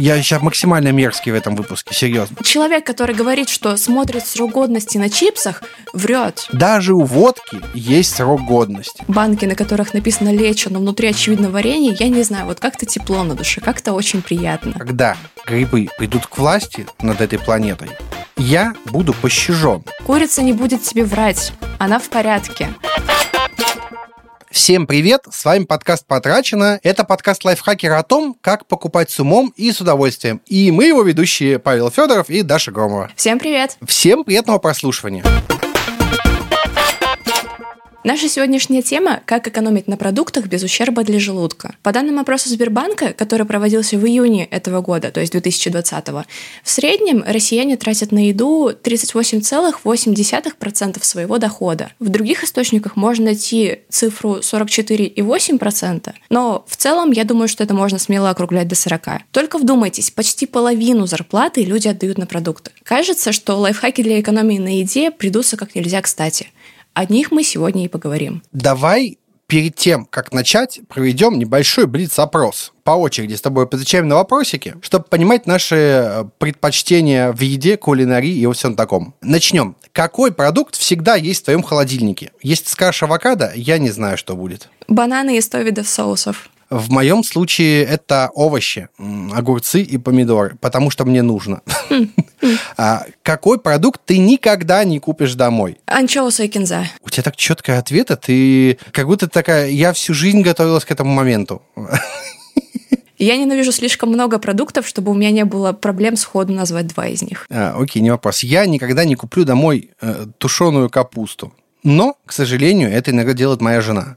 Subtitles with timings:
[0.00, 2.38] Я сейчас максимально мерзкий в этом выпуске, серьезно.
[2.42, 6.48] Человек, который говорит, что смотрит срок годности на чипсах, врет.
[6.52, 9.04] Даже у водки есть срок годности.
[9.08, 13.22] Банки, на которых написано лечо, но внутри очевидно варенье, я не знаю, вот как-то тепло
[13.24, 14.72] на душе, как-то очень приятно.
[14.72, 17.90] Когда грибы придут к власти над этой планетой,
[18.38, 19.84] я буду пощажен.
[20.06, 22.70] Курица не будет тебе врать, она в порядке.
[24.50, 26.80] Всем привет, с вами подкаст «Потрачено».
[26.82, 30.40] Это подкаст лайфхакера о том, как покупать с умом и с удовольствием.
[30.46, 33.12] И мы его ведущие Павел Федоров и Даша Громова.
[33.14, 33.76] Всем привет!
[33.86, 35.24] Всем приятного прослушивания.
[38.02, 41.74] Наша сегодняшняя тема– как экономить на продуктах без ущерба для желудка.
[41.82, 46.24] По данным опроса Сбербанка, который проводился в июне этого года, то есть 2020 в
[46.64, 51.90] среднем россияне тратят на еду 38,8% своего дохода.
[51.98, 57.98] В других источниках можно найти цифру 44,8%, но в целом я думаю, что это можно
[57.98, 59.20] смело округлять до 40%.
[59.30, 62.70] Только вдумайтесь, почти половину зарплаты люди отдают на продукты.
[62.82, 66.48] Кажется, что лайфхаки для экономии на еде придутся как нельзя кстати–
[67.00, 68.42] о них мы сегодня и поговорим.
[68.52, 72.72] Давай перед тем, как начать, проведем небольшой блиц-опрос.
[72.84, 78.32] По очереди с тобой отвечаем на вопросики, чтобы понимать наши э, предпочтения в еде, кулинарии
[78.32, 79.14] и во всем таком.
[79.22, 79.76] Начнем.
[79.92, 82.32] Какой продукт всегда есть в твоем холодильнике?
[82.42, 84.68] Если скажешь авокадо, я не знаю, что будет.
[84.86, 86.50] Бананы и 100 видов соусов.
[86.70, 88.88] В моем случае это овощи,
[89.32, 91.62] огурцы и помидоры, потому что мне нужно.
[92.76, 95.78] А какой продукт ты никогда не купишь домой?
[95.86, 96.86] Анчоусы и кинза.
[97.02, 100.90] У тебя так четкий ответ, а ты как будто такая, я всю жизнь готовилась к
[100.92, 101.60] этому моменту.
[103.18, 107.20] Я ненавижу слишком много продуктов, чтобы у меня не было проблем сходу назвать два из
[107.20, 107.46] них.
[107.50, 108.42] А, окей, не вопрос.
[108.42, 111.52] Я никогда не куплю домой э, тушеную капусту.
[111.82, 114.16] Но, к сожалению, это иногда делает моя жена.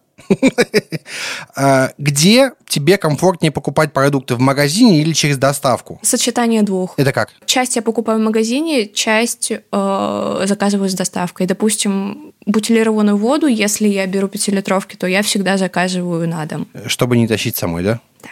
[1.56, 6.00] А, где тебе комфортнее покупать продукты в магазине или через доставку?
[6.02, 6.96] Сочетание двух.
[6.98, 7.30] Это как?
[7.46, 11.46] Часть я покупаю в магазине, часть э, заказываю с доставкой.
[11.46, 16.68] Допустим, бутилированную воду, если я беру пятилитровки, то я всегда заказываю на дом.
[16.88, 18.00] Чтобы не тащить самой, да?
[18.22, 18.30] Да.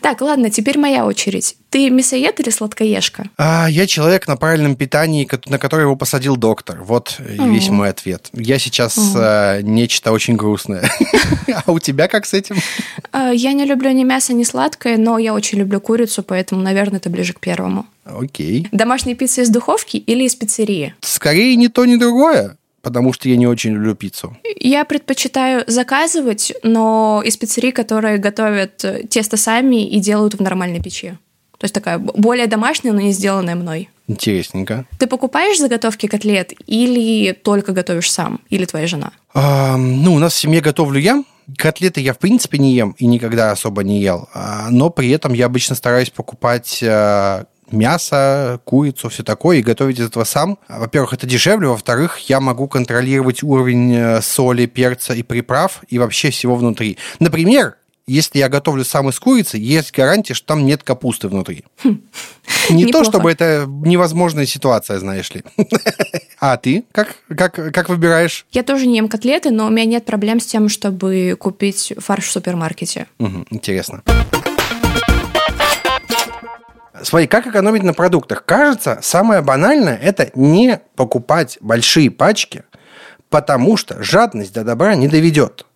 [0.00, 1.56] Так, ладно, теперь моя очередь.
[1.70, 3.30] Ты мясоед или сладкоежка?
[3.36, 6.82] А, я человек на правильном питании, на который его посадил доктор.
[6.82, 7.52] Вот mm.
[7.52, 8.28] весь мой ответ.
[8.32, 9.12] Я сейчас mm.
[9.16, 10.90] а, нечто очень грустное.
[11.66, 12.56] А у тебя как с этим?
[13.10, 16.98] А, я не люблю ни мясо, ни сладкое, но я очень люблю курицу, поэтому, наверное,
[16.98, 17.86] это ближе к первому.
[18.04, 18.68] Окей.
[18.72, 20.94] Домашняя пицца из духовки или из пиццерии?
[21.00, 24.36] Скорее ни то, ни другое потому что я не очень люблю пиццу.
[24.60, 31.14] Я предпочитаю заказывать, но из пиццерий, которые готовят тесто сами и делают в нормальной печи.
[31.58, 33.88] То есть такая более домашняя, но не сделанная мной.
[34.08, 34.84] Интересненько.
[34.98, 38.40] Ты покупаешь заготовки котлет или только готовишь сам?
[38.50, 39.12] Или твоя жена?
[39.32, 41.22] А, ну, у нас в семье готовлю я.
[41.56, 44.28] Котлеты я, в принципе, не ем и никогда особо не ел.
[44.34, 49.98] А, но при этом я обычно стараюсь покупать а, мясо, курицу, все такое, и готовить
[49.98, 50.58] из этого сам.
[50.68, 56.30] Во-первых, это дешевле, во-вторых, я могу контролировать уровень э, соли, перца и приправ и вообще
[56.30, 56.98] всего внутри.
[57.18, 61.64] Например, если я готовлю сам из курицы, есть гарантия, что там нет капусты внутри.
[61.84, 62.02] Хм.
[62.70, 63.04] Не Неплохо.
[63.04, 65.42] то, чтобы это невозможная ситуация, знаешь ли.
[66.44, 68.46] А ты как, как, как выбираешь?
[68.50, 72.24] Я тоже не ем котлеты, но у меня нет проблем с тем, чтобы купить фарш
[72.24, 73.06] в супермаркете.
[73.20, 74.02] Угу, интересно.
[77.02, 78.44] Смотри, как экономить на продуктах?
[78.44, 82.64] Кажется, самое банальное– это не покупать большие пачки,
[83.28, 85.66] потому что жадность до добра не доведет.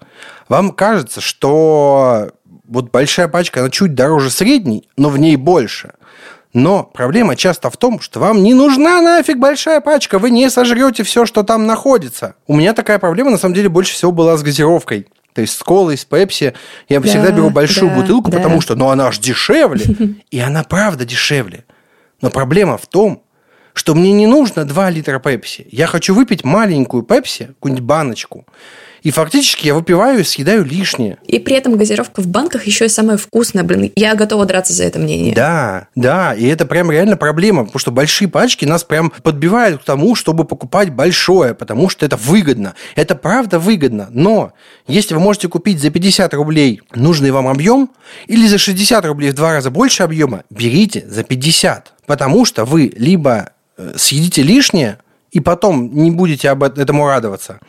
[0.48, 2.30] Вам кажется, что
[2.68, 5.94] вот большая пачка, она чуть дороже средней, но в ней больше.
[6.52, 11.02] Но проблема часто в том, что вам не нужна нафиг большая пачка, вы не сожрете
[11.02, 12.34] все, что там находится.
[12.46, 15.06] У меня такая проблема, на самом деле, больше всего была с газировкой.
[15.36, 16.54] То есть с колой, с пепси.
[16.88, 18.38] Я да, всегда беру большую да, бутылку, да.
[18.38, 19.84] потому что, ну, она же дешевле.
[20.30, 21.66] И она правда дешевле.
[22.22, 23.22] Но проблема в том,
[23.74, 25.68] что мне не нужно 2 литра пепси.
[25.70, 28.46] Я хочу выпить маленькую пепси, какую-нибудь баночку.
[29.06, 31.18] И фактически я выпиваю и съедаю лишнее.
[31.28, 33.92] И при этом газировка в банках еще и самая вкусная, блин.
[33.94, 35.32] Я готова драться за это мнение.
[35.32, 39.84] Да, да, и это прям реально проблема, потому что большие пачки нас прям подбивают к
[39.84, 42.74] тому, чтобы покупать большое, потому что это выгодно.
[42.96, 44.54] Это правда выгодно, но
[44.88, 47.90] если вы можете купить за 50 рублей нужный вам объем
[48.26, 52.92] или за 60 рублей в два раза больше объема, берите за 50, потому что вы
[52.96, 54.98] либо э, съедите лишнее,
[55.30, 57.60] и потом не будете об этому радоваться,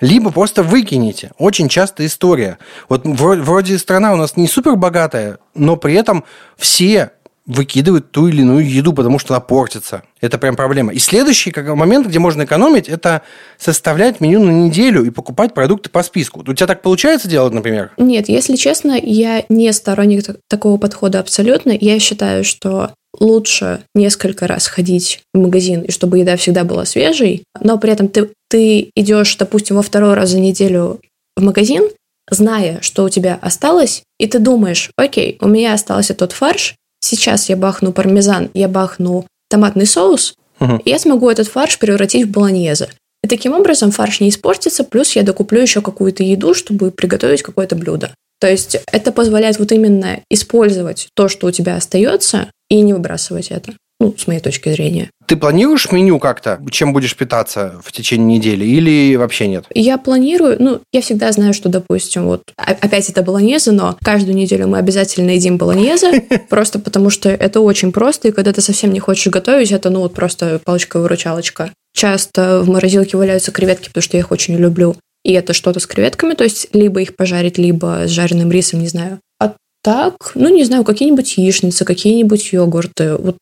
[0.00, 1.32] либо просто выкинете.
[1.38, 2.58] Очень частая история.
[2.88, 6.24] Вот вроде страна у нас не супер богатая, но при этом
[6.56, 7.12] все
[7.46, 10.02] выкидывают ту или иную еду, потому что она портится.
[10.20, 10.92] Это прям проблема.
[10.92, 13.22] И следующий момент, где можно экономить, это
[13.56, 16.40] составлять меню на неделю и покупать продукты по списку.
[16.40, 17.92] У тебя так получается делать, например?
[17.98, 21.76] Нет, если честно, я не сторонник такого подхода абсолютно.
[21.78, 27.44] Я считаю, что лучше несколько раз ходить в магазин, и чтобы еда всегда была свежей,
[27.60, 31.00] но при этом ты, ты идешь, допустим, во второй раз за неделю
[31.36, 31.88] в магазин,
[32.30, 36.74] зная, что у тебя осталось, и ты думаешь, окей, у меня остался тот фарш,
[37.06, 40.80] сейчас я бахну пармезан, я бахну томатный соус, угу.
[40.84, 42.88] и я смогу этот фарш превратить в болоньезе.
[43.22, 47.76] И таким образом фарш не испортится, плюс я докуплю еще какую-то еду, чтобы приготовить какое-то
[47.76, 48.12] блюдо.
[48.40, 53.50] То есть это позволяет вот именно использовать то, что у тебя остается, и не выбрасывать
[53.50, 53.72] это.
[53.98, 55.10] Ну, с моей точки зрения.
[55.26, 59.64] Ты планируешь меню как-то, чем будешь питаться в течение недели, или вообще нет?
[59.74, 64.68] Я планирую, ну, я всегда знаю, что, допустим, вот опять это болоньезе, но каждую неделю
[64.68, 66.20] мы обязательно едим болоньезе,
[66.50, 70.00] просто потому что это очень просто, и когда ты совсем не хочешь готовить, это, ну,
[70.00, 71.72] вот просто палочка-выручалочка.
[71.94, 74.96] Часто в морозилке валяются креветки, потому что я их очень люблю.
[75.24, 78.88] И это что-то с креветками, то есть либо их пожарить, либо с жареным рисом, не
[78.88, 79.18] знаю.
[79.40, 83.16] А так, ну, не знаю, какие-нибудь яичницы, какие-нибудь йогурты.
[83.16, 83.38] Вот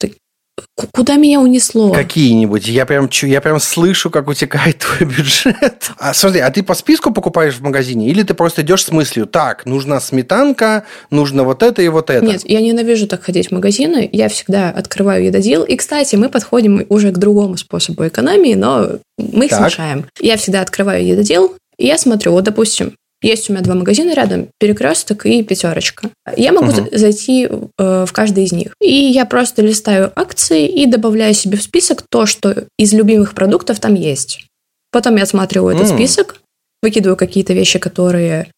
[0.92, 1.92] Куда меня унесло?
[1.92, 2.68] Какие-нибудь.
[2.68, 5.90] Я прям, я прям слышу, как утекает твой бюджет.
[5.98, 8.08] А смотри, а ты по списку покупаешь в магазине?
[8.08, 12.24] Или ты просто идешь с мыслью, так, нужна сметанка, нужно вот это и вот это?
[12.24, 14.08] Нет, я ненавижу так ходить в магазины.
[14.12, 15.64] Я всегда открываю едодил.
[15.64, 19.62] И, кстати, мы подходим уже к другому способу экономии, но мы их так.
[19.62, 20.06] смешаем.
[20.20, 24.48] Я всегда открываю едодил, и я смотрю, вот, допустим, есть у меня два магазина рядом,
[24.58, 26.10] перекресток и пятерочка.
[26.36, 26.88] Я могу угу.
[26.92, 28.74] зайти э, в каждый из них.
[28.80, 33.80] И я просто листаю акции и добавляю себе в список то, что из любимых продуктов
[33.80, 34.44] там есть.
[34.92, 36.40] Потом я осматриваю этот список,
[36.82, 38.48] выкидываю какие-то вещи, которые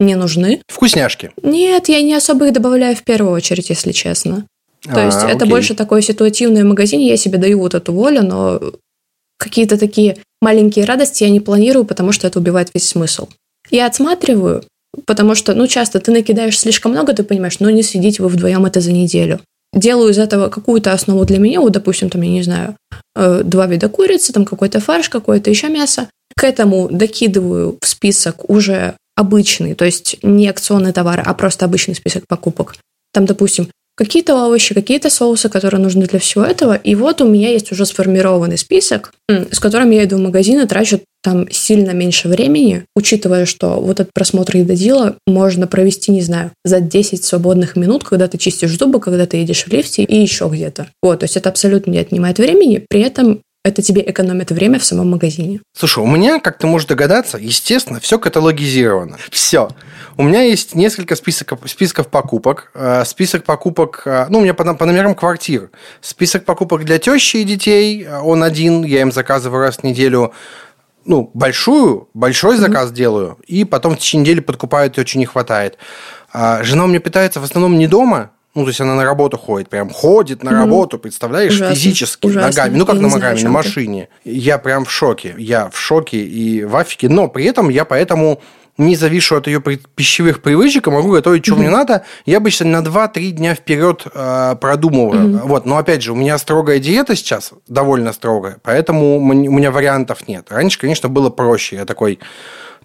[0.00, 0.60] не нужны.
[0.68, 1.30] Вкусняшки?
[1.42, 4.46] Нет, я не особо их добавляю в первую очередь, если честно.
[4.82, 5.36] То а, есть окей.
[5.36, 8.60] это больше такой ситуативный магазин, я себе даю вот эту волю, но
[9.38, 13.28] какие-то такие маленькие радости я не планирую, потому что это убивает весь смысл.
[13.70, 14.64] Я отсматриваю,
[15.06, 18.66] потому что, ну, часто ты накидаешь слишком много, ты понимаешь, ну, не съедите вы вдвоем
[18.66, 19.40] это за неделю.
[19.72, 22.76] Делаю из этого какую-то основу для меня, вот, допустим, там, я не знаю,
[23.16, 26.08] э, два вида курицы, там какой-то фарш, какое-то еще мясо.
[26.36, 31.94] К этому докидываю в список уже обычный, то есть не акционный товар, а просто обычный
[31.94, 32.76] список покупок.
[33.12, 36.74] Там, допустим, какие-то овощи, какие-то соусы, которые нужны для всего этого.
[36.74, 40.66] И вот у меня есть уже сформированный список, с которым я иду в магазин и
[40.66, 46.50] трачу там сильно меньше времени, учитывая, что вот этот просмотр едодила можно провести, не знаю,
[46.64, 50.50] за 10 свободных минут, когда ты чистишь зубы, когда ты едешь в лифте и еще
[50.52, 50.88] где-то.
[51.02, 54.84] Вот, то есть это абсолютно не отнимает времени, при этом это тебе экономит время в
[54.84, 55.60] самом магазине.
[55.72, 59.16] Слушай, у меня, как ты можешь догадаться, естественно, все каталогизировано.
[59.30, 59.70] Все.
[60.18, 62.70] У меня есть несколько списков, списков покупок.
[62.74, 65.70] Э, список покупок, э, ну, у меня по, по номерам квартир.
[66.02, 70.34] Список покупок для тещи и детей, э, он один, я им заказываю раз в неделю
[71.06, 72.94] ну, большую, большой заказ mm-hmm.
[72.94, 75.78] делаю, и потом в течение недели подкупают, и очень не хватает.
[76.32, 79.36] А жена у меня питается в основном не дома, ну, то есть она на работу
[79.36, 82.48] ходит, прям ходит на работу, представляешь, ужасно, физически, ужасно.
[82.48, 82.76] ногами.
[82.76, 84.08] Ну, как я на ногами, на машине.
[84.22, 84.30] Ты.
[84.30, 85.34] Я прям в шоке.
[85.36, 87.08] Я в шоке и в афике.
[87.08, 88.40] Но при этом я поэтому
[88.78, 91.58] не завишу от ее пищевых привычек и могу готовить, что mm-hmm.
[91.58, 92.04] мне надо.
[92.26, 95.28] Я обычно на 2-3 дня вперед э, продумываю.
[95.28, 95.46] Mm-hmm.
[95.46, 95.66] Вот.
[95.66, 100.46] Но опять же, у меня строгая диета сейчас, довольно строгая, поэтому у меня вариантов нет.
[100.50, 101.76] Раньше, конечно, было проще.
[101.76, 102.18] Я такой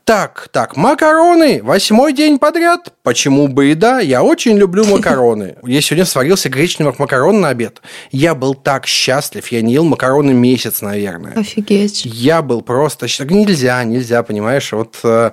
[0.09, 1.61] так, так, макароны.
[1.61, 2.91] Восьмой день подряд.
[3.03, 4.00] Почему бы и да?
[4.00, 5.57] Я очень люблю макароны.
[5.63, 7.79] Я сегодня сварился гречневых макарон на обед.
[8.11, 9.48] Я был так счастлив.
[9.50, 11.34] Я не ел макароны месяц, наверное.
[11.34, 12.05] Офигеть.
[12.05, 13.05] Я был просто...
[13.25, 14.72] Нельзя, нельзя, понимаешь?
[14.72, 15.29] Вот э,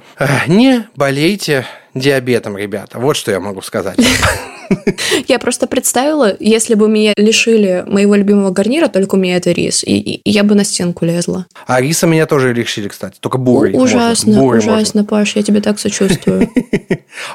[0.46, 1.64] не болейте
[1.98, 2.98] диабетом, ребята.
[2.98, 3.98] Вот что я могу сказать.
[5.28, 9.84] Я просто представила, если бы меня лишили моего любимого гарнира, только у меня это рис,
[9.84, 11.46] и, и я бы на стенку лезла.
[11.66, 13.72] А риса меня тоже лишили, кстати, только бурый.
[13.74, 14.38] Ужасно.
[14.38, 15.04] Бурый ужасно, можно.
[15.04, 16.50] Паш, я тебе так сочувствую.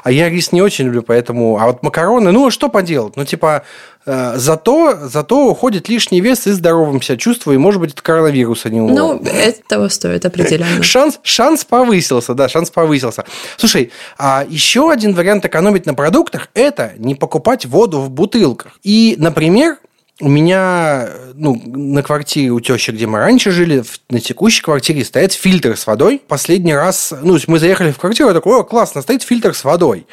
[0.04, 1.58] А я рис не очень люблю, поэтому...
[1.58, 3.16] А вот макароны, ну, что поделать?
[3.16, 3.64] Ну, типа,
[4.06, 8.80] зато, зато уходит лишний вес и здоровым себя чувствую, и, может быть, от коронавируса не
[8.80, 8.94] умру.
[8.94, 10.82] Ну, это того стоит определенно.
[10.82, 13.24] Шанс, шанс повысился, да, шанс повысился.
[13.56, 18.78] Слушай, а еще один вариант экономить на продуктах– это не покупать воду в бутылках.
[18.82, 19.78] И, например,
[20.20, 25.32] у меня ну, на квартире у тещи, где мы раньше жили, на текущей квартире стоит
[25.32, 26.22] фильтр с водой.
[26.26, 30.06] Последний раз, ну, мы заехали в квартиру, я такой, о, классно, стоит фильтр с водой.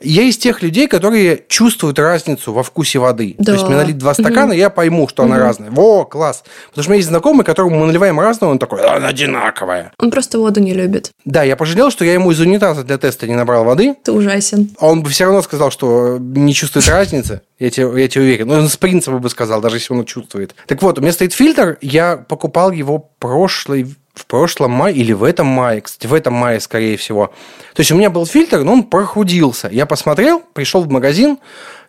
[0.00, 3.34] Я из тех людей, которые чувствуют разницу во вкусе воды.
[3.38, 3.44] Да.
[3.44, 4.58] То есть мне налить два стакана, угу.
[4.58, 5.32] я пойму, что угу.
[5.32, 5.70] она разная.
[5.70, 6.42] Во, класс.
[6.70, 9.92] Потому что у меня есть знакомый, которому мы наливаем разную, он такой, она одинаковая.
[9.98, 11.10] Он просто воду не любит.
[11.24, 13.94] Да, я пожалел, что я ему из унитаза для теста не набрал воды.
[14.04, 14.74] Ты ужасен.
[14.78, 17.40] А он бы все равно сказал, что не чувствует разницы.
[17.58, 18.48] Я тебе, я тебе уверен.
[18.48, 20.54] Ну, он с принципа бы сказал, даже если он чувствует.
[20.66, 25.22] Так вот, у меня стоит фильтр, я покупал его прошлый в прошлом мае или в
[25.22, 27.28] этом мае, кстати, в этом мае, скорее всего.
[27.74, 29.68] То есть у меня был фильтр, но он прохудился.
[29.70, 31.38] Я посмотрел, пришел в магазин,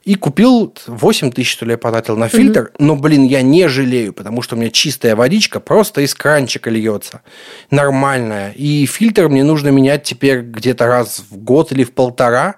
[0.07, 2.72] и купил 8 тысяч, что ли, я потратил на фильтр.
[2.75, 2.86] Угу.
[2.86, 7.22] Но, блин, я не жалею, потому что у меня чистая водичка просто из кранчика льется.
[7.72, 8.51] Нормальная.
[8.51, 12.55] И фильтр мне нужно менять теперь где-то раз в год или в полтора.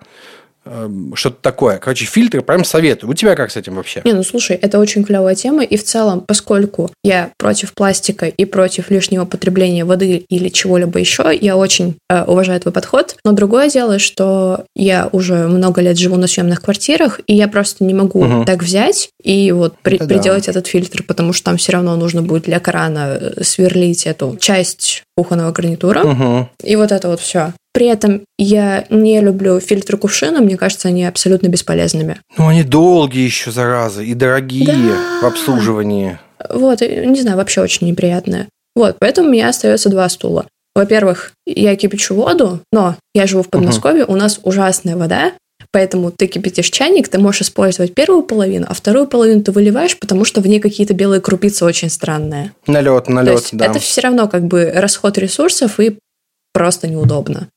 [0.66, 1.78] Эм, что-то такое.
[1.78, 3.10] Короче, фильтры прям советую.
[3.10, 4.02] У тебя как с этим вообще?
[4.04, 8.46] Не, ну слушай, это очень клевая тема, и в целом, поскольку я против пластика и
[8.46, 13.16] против лишнего потребления воды или чего-либо еще, я очень э, уважаю твой подход.
[13.24, 17.84] Но другое дело, что я уже много лет живу на съемных квартирах, и я просто
[17.86, 18.46] не могу угу.
[18.46, 20.52] так взять и вот при, приделать да.
[20.52, 25.04] этот фильтр, потому что там все равно нужно будет для крана э, сверлить эту часть
[25.16, 26.04] кухонного гарнитура.
[26.04, 26.50] Угу.
[26.64, 27.54] И вот это вот все.
[27.72, 32.20] При этом я не люблю фильтры кувшина, мне кажется, они абсолютно бесполезными.
[32.38, 35.22] Ну, они долгие еще, заразы, и дорогие да.
[35.22, 36.20] в обслуживании.
[36.50, 38.48] Вот, не знаю, вообще очень неприятные.
[38.76, 40.46] Вот, поэтому у меня остается два стула.
[40.76, 44.14] Во-первых, я кипячу воду, но я живу в Подмосковье, угу.
[44.14, 45.34] у нас ужасная вода,
[45.72, 50.26] Поэтому ты кипятишь чайник, ты можешь использовать первую половину, а вторую половину ты выливаешь, потому
[50.26, 52.54] что в ней какие-то белые крупицы очень странные.
[52.66, 53.66] Налет, налет, да.
[53.66, 56.00] Это все равно как бы расход ресурсов и
[56.60, 57.48] просто неудобно.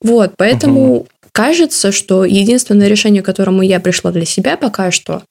[0.00, 1.08] Вот, поэтому угу.
[1.32, 5.24] кажется, что единственное решение, к которому я пришла для себя пока что,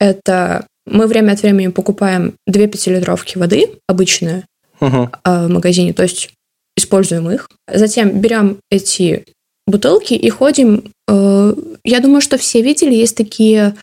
[0.00, 4.46] это мы время от времени покупаем две пятилитровки воды обычные
[4.80, 5.10] угу.
[5.26, 6.30] в магазине, то есть
[6.74, 7.50] используем их.
[7.70, 9.26] Затем берем эти
[9.66, 10.90] бутылки и ходим.
[11.06, 11.54] Э,
[11.84, 13.74] я думаю, что все видели, есть такие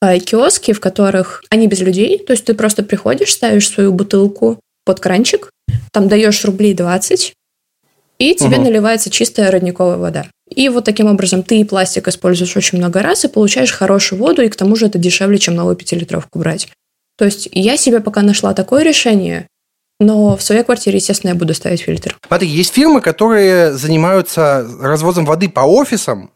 [0.00, 4.58] э, киоски, в которых они без людей, то есть ты просто приходишь, ставишь свою бутылку
[4.86, 5.50] под кранчик,
[5.92, 7.34] там даешь рублей 20,
[8.20, 8.66] и тебе угу.
[8.66, 10.26] наливается чистая родниковая вода.
[10.54, 14.42] И вот таким образом ты и пластик используешь очень много раз и получаешь хорошую воду,
[14.42, 16.68] и к тому же это дешевле, чем новую пятилитровку брать.
[17.16, 19.46] То есть я себе пока нашла такое решение,
[20.00, 22.18] но в своей квартире, естественно, я буду ставить фильтр.
[22.26, 26.30] Смотри, есть фирмы, которые занимаются развозом воды по офисам.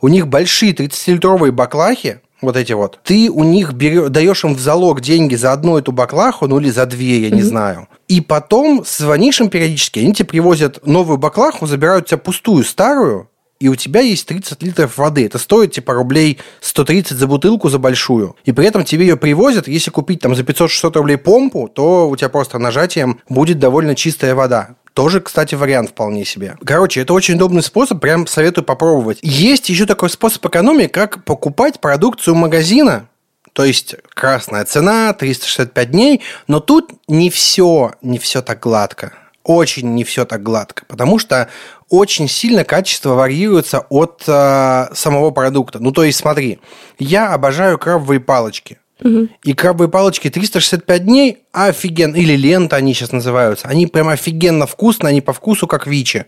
[0.00, 4.60] У них большие 30-литровые баклахи, вот эти вот, ты у них берешь, даешь им в
[4.60, 7.34] залог деньги за одну эту баклаху, ну или за две, я mm-hmm.
[7.34, 7.88] не знаю.
[8.08, 13.28] И потом звонишь им периодически, они тебе привозят новую баклаху, забирают у тебя пустую старую,
[13.60, 15.26] и у тебя есть 30 литров воды.
[15.26, 18.34] Это стоит типа рублей 130 за бутылку, за большую.
[18.46, 19.68] И при этом тебе ее привозят.
[19.68, 24.34] Если купить там за 500-600 рублей помпу, то у тебя просто нажатием будет довольно чистая
[24.34, 24.76] вода.
[25.00, 26.58] Тоже, кстати, вариант вполне себе.
[26.62, 29.18] Короче, это очень удобный способ, прям советую попробовать.
[29.22, 33.08] Есть еще такой способ экономии, как покупать продукцию магазина,
[33.54, 39.14] то есть красная цена, 365 дней, но тут не все, не все так гладко.
[39.42, 41.48] Очень не все так гладко, потому что
[41.88, 45.78] очень сильно качество варьируется от э, самого продукта.
[45.78, 46.58] Ну, то есть, смотри,
[46.98, 48.76] я обожаю крабовые палочки.
[49.42, 55.10] И крабовые палочки 365 дней офигенно, или лента они сейчас называются, они прям офигенно вкусные,
[55.10, 56.26] они по вкусу как вичи.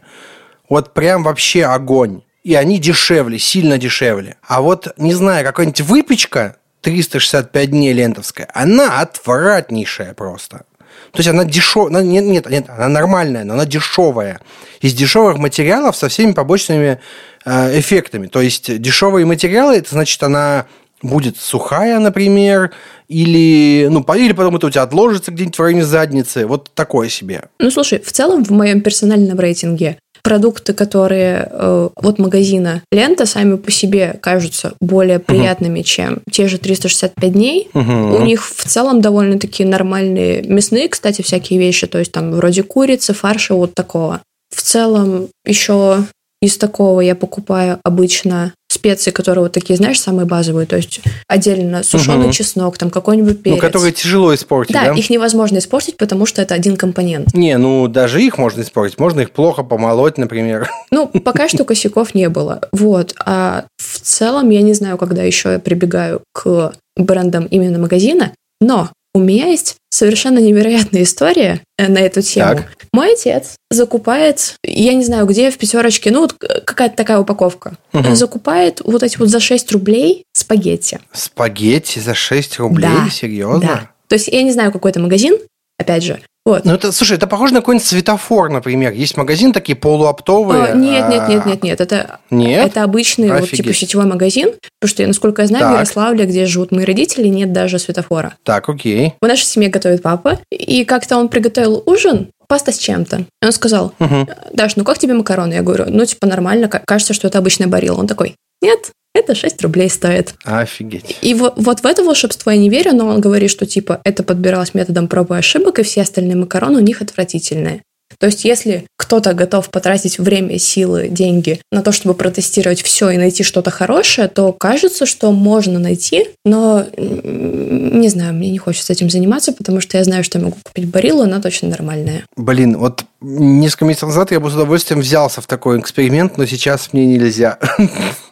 [0.68, 2.22] Вот прям вообще огонь.
[2.44, 4.36] И они дешевле, сильно дешевле.
[4.46, 10.64] А вот, не знаю, какая-нибудь выпечка 365 дней лентовская, она отвратнейшая просто.
[11.12, 14.40] То есть она дешевая, нет, нет, нет, она нормальная, но она дешевая.
[14.80, 17.00] Из дешевых материалов со всеми побочными
[17.44, 18.26] э, эффектами.
[18.26, 20.66] То есть дешевые материалы, это значит, она
[21.02, 22.70] будет сухая, например,
[23.08, 26.46] или, ну, или потом это у тебя отложится где-нибудь в районе задницы.
[26.46, 27.48] Вот такое себе.
[27.58, 33.56] Ну, слушай, в целом в моем персональном рейтинге продукты, которые э, от магазина лента сами
[33.56, 35.86] по себе кажутся более приятными, угу.
[35.86, 37.68] чем те же 365 дней.
[37.74, 38.16] Угу.
[38.16, 43.12] У них в целом довольно-таки нормальные мясные, кстати, всякие вещи, то есть там вроде курицы,
[43.12, 44.20] фарша, вот такого.
[44.54, 46.04] В целом еще
[46.40, 48.52] из такого я покупаю обычно
[48.82, 52.32] специи, которые вот такие, знаешь, самые базовые, то есть отдельно сушеный угу.
[52.32, 53.56] чеснок, там какой-нибудь ну, перец.
[53.56, 54.86] Ну, которые тяжело испортить, да?
[54.86, 57.32] Да, их невозможно испортить, потому что это один компонент.
[57.32, 60.68] Не, ну даже их можно испортить, можно их плохо помолоть, например.
[60.90, 62.60] Ну, пока что косяков не было.
[62.72, 63.14] Вот.
[63.24, 68.90] А в целом я не знаю, когда еще я прибегаю к брендам именно магазина, но
[69.14, 72.56] у меня есть совершенно невероятная история э, на эту тему.
[72.56, 72.81] Так.
[72.92, 78.14] Мой отец закупает, я не знаю, где в пятерочке, ну вот какая-то такая упаковка, угу.
[78.14, 81.00] закупает вот эти вот за 6 рублей спагетти.
[81.12, 82.90] Спагетти за 6 рублей?
[83.04, 83.10] Да.
[83.10, 83.60] Серьезно?
[83.60, 83.90] Да.
[84.08, 85.38] То есть я не знаю, какой это магазин,
[85.82, 86.64] опять же, вот.
[86.64, 88.92] Ну, это, слушай, это похоже на какой-нибудь светофор, например.
[88.92, 90.72] Есть магазин такие полуоптовые.
[90.72, 91.80] О, нет, нет, нет, нет, нет.
[91.80, 92.66] Это, нет?
[92.66, 94.50] это обычный вот, типа сетевой магазин.
[94.80, 95.70] Потому что, насколько я знаю, так.
[95.70, 98.34] в Ярославле, где живут мои родители, нет даже светофора.
[98.42, 99.14] Так, окей.
[99.20, 100.40] В нашей семье готовит папа.
[100.50, 103.18] И как-то он приготовил ужин, паста с чем-то.
[103.18, 104.26] И он сказал, угу.
[104.52, 105.54] Даш, ну как тебе макароны?
[105.54, 108.00] Я говорю, ну типа нормально, кажется, что это обычный барил.
[108.00, 110.34] Он такой, нет, это 6 рублей стоит.
[110.44, 111.18] Офигеть.
[111.20, 114.22] И вот, вот в это волшебство я не верю, но он говорит, что типа это
[114.22, 117.82] подбиралось методом проб и ошибок, и все остальные макароны у них отвратительные.
[118.18, 123.16] То есть, если кто-то готов потратить время, силы, деньги на то, чтобы протестировать все и
[123.16, 129.10] найти что-то хорошее, то кажется, что можно найти, но не знаю, мне не хочется этим
[129.10, 132.24] заниматься, потому что я знаю, что я могу купить барилу, она точно нормальная.
[132.36, 136.92] Блин, вот несколько месяцев назад я бы с удовольствием взялся в такой эксперимент, но сейчас
[136.92, 137.58] мне нельзя.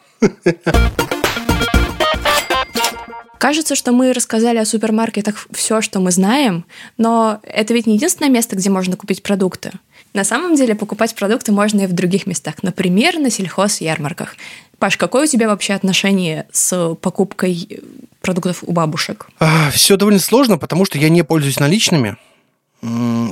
[3.39, 6.67] Кажется, что мы рассказали о супермаркетах все, что мы знаем,
[6.99, 9.73] но это ведь не единственное место, где можно купить продукты.
[10.13, 14.37] На самом деле покупать продукты можно и в других местах, например, на сельхоз-ярмарках.
[14.79, 17.81] Паш, какое у тебя вообще отношение с покупкой
[18.21, 19.29] продуктов у бабушек?
[19.39, 22.17] А, все довольно сложно, потому что я не пользуюсь наличными.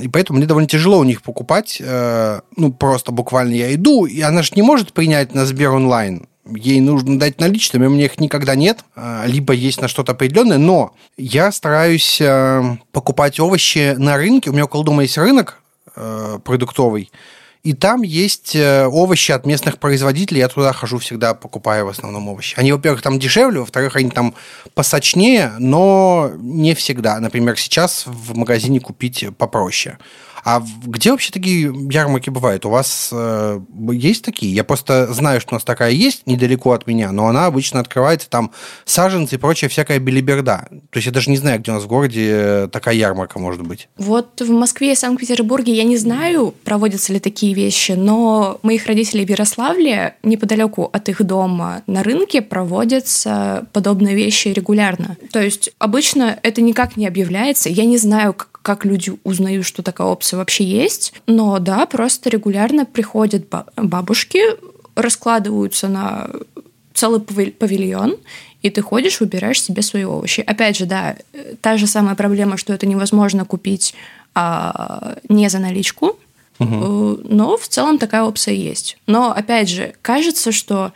[0.01, 1.77] И поэтому мне довольно тяжело у них покупать.
[1.79, 6.27] Э, ну, просто буквально я иду, и она же не может принять на Сбер онлайн.
[6.55, 10.57] Ей нужно дать наличными, у меня их никогда нет, а, либо есть на что-то определенное,
[10.57, 15.61] но я стараюсь э, покупать овощи на рынке, у меня около дома есть рынок
[15.95, 17.11] э, продуктовый,
[17.63, 20.39] и там есть э, овощи от местных производителей.
[20.39, 22.55] Я туда хожу всегда, покупаю в основном овощи.
[22.57, 24.33] Они, во-первых, там дешевле, во-вторых, они там
[24.73, 27.19] посочнее, но не всегда.
[27.19, 29.97] Например, сейчас в магазине купить попроще.
[30.43, 32.65] А где вообще такие ярмарки бывают?
[32.65, 33.59] У вас э,
[33.91, 34.53] есть такие?
[34.53, 38.29] Я просто знаю, что у нас такая есть недалеко от меня, но она обычно открывается
[38.29, 38.51] там
[38.85, 40.67] саженцы и прочая всякая белиберда.
[40.69, 43.89] То есть я даже не знаю, где у нас в городе такая ярмарка может быть.
[43.97, 49.25] Вот в Москве и Санкт-Петербурге я не знаю, проводятся ли такие вещи, но моих родителей
[49.25, 55.17] в Ярославле, неподалеку от их дома, на рынке проводятся подобные вещи регулярно.
[55.31, 57.69] То есть обычно это никак не объявляется.
[57.69, 61.13] Я не знаю, как люди узнают, что такая опция вообще есть.
[61.27, 64.41] Но да, просто регулярно приходят бабушки,
[64.95, 66.29] раскладываются на
[66.93, 68.17] целый павильон,
[68.61, 70.41] и ты ходишь, выбираешь себе свои овощи.
[70.41, 71.15] Опять же, да,
[71.61, 73.95] та же самая проблема, что это невозможно купить
[74.35, 76.19] а, не за наличку,
[76.59, 77.19] угу.
[77.23, 78.97] но в целом такая опция есть.
[79.07, 80.91] Но опять же, кажется, что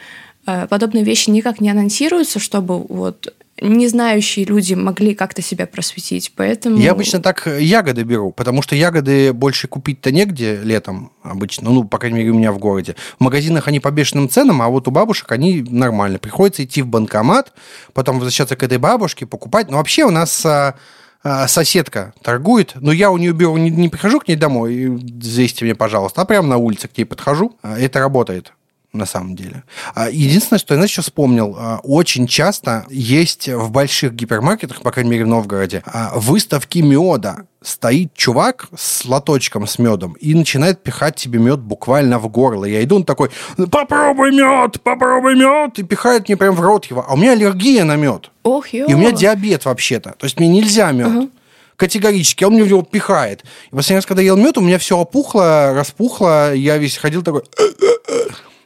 [0.45, 6.33] э, подобные вещи никак не анонсируются, чтобы вот не знающие люди могли как-то себя просветить,
[6.35, 6.77] поэтому...
[6.77, 11.97] Я обычно так ягоды беру, потому что ягоды больше купить-то негде летом обычно, ну, по
[11.97, 12.95] крайней мере, у меня в городе.
[13.17, 16.19] В магазинах они по бешеным ценам, а вот у бабушек они нормально.
[16.19, 17.53] Приходится идти в банкомат,
[17.93, 19.69] потом возвращаться к этой бабушке, покупать.
[19.69, 20.75] Но вообще у нас а,
[21.23, 25.65] а, соседка торгует, но я у нее беру, не, не прихожу к ней домой, известите
[25.65, 27.57] мне, пожалуйста, а прямо на улице к ней подхожу.
[27.61, 28.53] А, это работает
[28.93, 29.63] на самом деле.
[29.95, 34.91] А, единственное, что я, знаешь, еще вспомнил, а, очень часто есть в больших гипермаркетах, по
[34.91, 37.47] крайней мере, в Новгороде, а, выставки меда.
[37.61, 42.65] Стоит чувак с лоточком с медом и начинает пихать тебе мед буквально в горло.
[42.65, 43.31] Я иду, он такой,
[43.71, 47.05] попробуй мед, попробуй мед, и пихает мне прям в рот его.
[47.07, 48.31] А у меня аллергия на мед.
[48.43, 48.73] Ох.
[48.73, 50.11] И у меня диабет вообще-то.
[50.17, 51.07] То есть мне нельзя мед.
[51.07, 51.29] Uh-huh
[51.75, 53.43] категорически, он мне в него пихает.
[53.71, 57.23] И последний раз, когда я ел мед, у меня все опухло, распухло, я весь ходил
[57.23, 57.43] такой...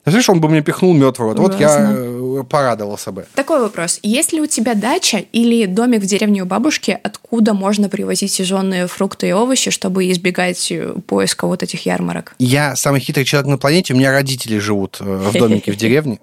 [0.08, 1.38] Знаешь, он бы мне пихнул мед в рот.
[1.38, 3.26] Вот я э, порадовался бы.
[3.36, 4.00] Такой вопрос.
[4.04, 8.88] Есть ли у тебя дача или домик в деревне у бабушки, откуда можно привозить сезонные
[8.88, 12.36] фрукты и овощи, чтобы избегать э, поиска вот этих ярмарок?
[12.40, 13.94] Я самый хитрый человек на планете.
[13.94, 16.20] У меня родители живут э, в домике в деревне.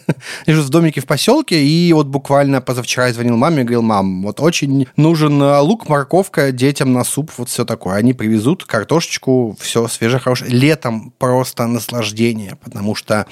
[0.46, 4.22] Живу в домике в поселке, и вот буквально позавчера я звонил маме и говорил, мам,
[4.22, 7.96] вот очень нужен лук, морковка детям на суп, вот все такое.
[7.96, 10.50] Они привезут картошечку, все свежее, хорошее.
[10.50, 13.26] Летом просто наслаждение, потому что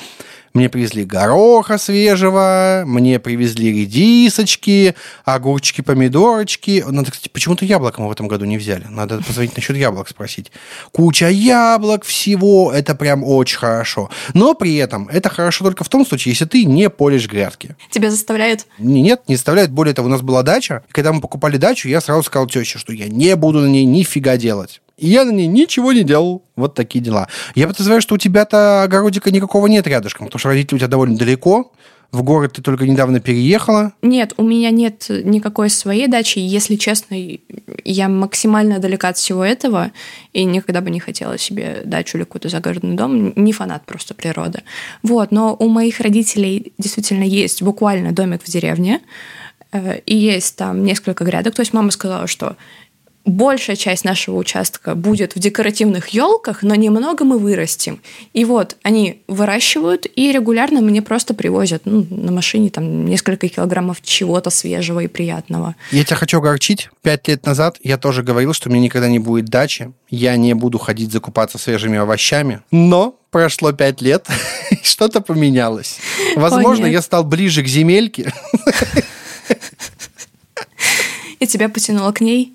[0.52, 6.84] мне привезли гороха свежего, мне привезли редисочки, огурчики, помидорочки.
[6.88, 8.86] Надо, кстати, почему-то яблок мы в этом году не взяли.
[8.88, 10.50] Надо позвонить насчет яблок спросить.
[10.90, 14.10] Куча яблок всего, это прям очень хорошо.
[14.34, 17.76] Но при этом это хорошо только в том случае, если ты не полишь грядки.
[17.90, 18.66] Тебя заставляют?
[18.78, 19.70] Нет, не заставляют.
[19.70, 20.82] Более того, у нас была дача.
[20.88, 23.84] И когда мы покупали дачу, я сразу сказал теще, что я не буду на ней
[23.84, 24.82] нифига делать.
[24.96, 26.44] И я на ней ничего не делал.
[26.56, 27.28] Вот такие дела.
[27.54, 31.16] Я подозреваю, что у тебя-то огородика никакого нет рядышком, потому что родители у тебя довольно
[31.16, 31.72] далеко.
[32.12, 33.92] В город ты только недавно переехала?
[34.02, 36.40] Нет, у меня нет никакой своей дачи.
[36.40, 37.16] Если честно,
[37.84, 39.92] я максимально далека от всего этого
[40.32, 43.32] и никогда бы не хотела себе дачу или какой-то загородный дом.
[43.36, 44.62] Не фанат просто природы.
[45.04, 49.00] Вот, но у моих родителей действительно есть буквально домик в деревне,
[49.70, 51.54] э, и есть там несколько грядок.
[51.54, 52.56] То есть мама сказала, что
[53.30, 58.00] большая часть нашего участка будет в декоративных елках, но немного мы вырастим.
[58.32, 64.02] И вот они выращивают и регулярно мне просто привозят ну, на машине там несколько килограммов
[64.02, 65.76] чего-то свежего и приятного.
[65.90, 66.90] Я тебя хочу огорчить.
[67.02, 69.92] Пять лет назад я тоже говорил, что мне никогда не будет дачи.
[70.08, 72.60] Я не буду ходить закупаться свежими овощами.
[72.70, 74.26] Но прошло пять лет,
[74.82, 75.98] что-то поменялось.
[76.36, 78.32] Возможно, я стал ближе к земельке.
[81.38, 82.54] И тебя потянуло к ней?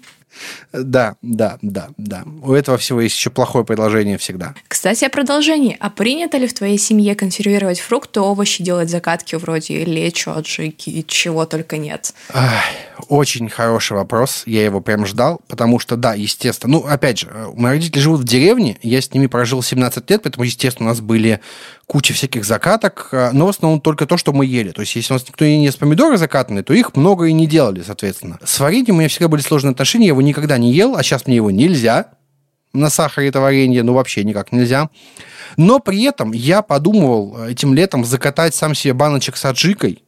[0.73, 2.23] Да, да, да, да.
[2.41, 4.53] У этого всего есть еще плохое предложение всегда.
[4.67, 5.77] Кстати, о продолжении.
[5.79, 11.05] А принято ли в твоей семье консервировать фрукты, овощи, делать закатки вроде лечо, аджики и
[11.05, 12.13] чего только нет?
[12.33, 12.63] Ай,
[13.07, 14.43] очень хороший вопрос.
[14.45, 16.73] Я его прям ждал, потому что, да, естественно.
[16.73, 20.43] Ну, опять же, мои родители живут в деревне, я с ними прожил 17 лет, поэтому,
[20.43, 21.39] естественно, у нас были
[21.87, 24.71] куча всяких закаток, но в основном только то, что мы ели.
[24.71, 27.47] То есть, если у нас никто не ест помидоры закатанные, то их много и не
[27.47, 28.39] делали, соответственно.
[28.43, 31.27] С вареньем у меня всегда были сложные отношения, я его никогда не ел, а сейчас
[31.27, 32.07] мне его нельзя.
[32.73, 34.89] На сахаре это варенье, ну, вообще никак нельзя.
[35.57, 40.03] Но при этом я подумывал этим летом закатать сам себе баночек с аджикой,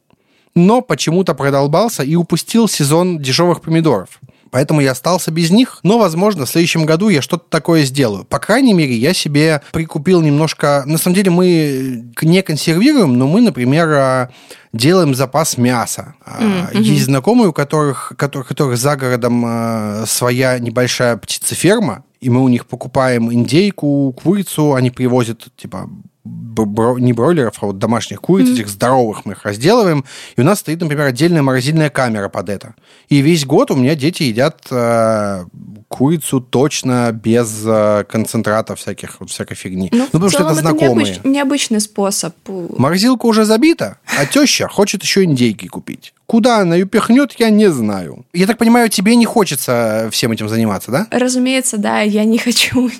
[0.54, 4.20] но почему-то продолбался и упустил сезон дешевых помидоров.
[4.50, 5.80] Поэтому я остался без них.
[5.82, 8.24] Но, возможно, в следующем году я что-то такое сделаю.
[8.24, 10.82] По крайней мере, я себе прикупил немножко...
[10.86, 14.30] На самом деле мы не консервируем, но мы, например, а,
[14.72, 16.14] делаем запас мяса.
[16.26, 16.80] Mm-hmm.
[16.80, 22.48] Есть знакомые, у которых, которых, которых за городом а, своя небольшая птицеферма, и мы у
[22.48, 25.88] них покупаем индейку, курицу, они привозят, типа,
[26.28, 28.54] бро, не бройлеров, а вот домашних куриц, mm-hmm.
[28.54, 30.04] этих здоровых мы их разделываем,
[30.36, 32.74] и у нас стоит, например, отдельная морозильная камера под это.
[33.08, 35.44] И весь год у меня дети едят э,
[35.88, 39.88] курицу точно без э, концентрата всяких, вот всякой фигни.
[39.92, 41.12] Ну, ну потому что это знакомые.
[41.12, 42.34] Это необыч, необычный способ.
[42.46, 46.12] Морозилка уже забита, а теща хочет еще индейки купить.
[46.28, 48.26] Куда она ее пихнет, я не знаю.
[48.34, 51.06] Я так понимаю, тебе не хочется всем этим заниматься, да?
[51.10, 52.90] Разумеется, да, я не хочу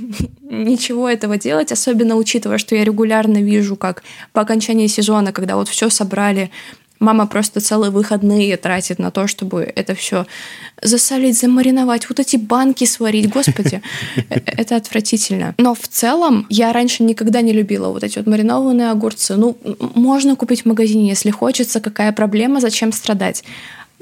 [0.40, 5.68] ничего этого делать, особенно учитывая, что я регулярно вижу, как по окончании сезона, когда вот
[5.68, 6.50] все собрали,
[7.00, 10.26] Мама просто целые выходные тратит на то, чтобы это все
[10.82, 13.28] засолить, замариновать, вот эти банки сварить.
[13.30, 13.82] Господи,
[14.16, 15.54] э, это отвратительно.
[15.58, 19.36] Но в целом я раньше никогда не любила вот эти вот маринованные огурцы.
[19.36, 19.56] Ну,
[19.94, 23.44] можно купить в магазине, если хочется, какая проблема, зачем страдать.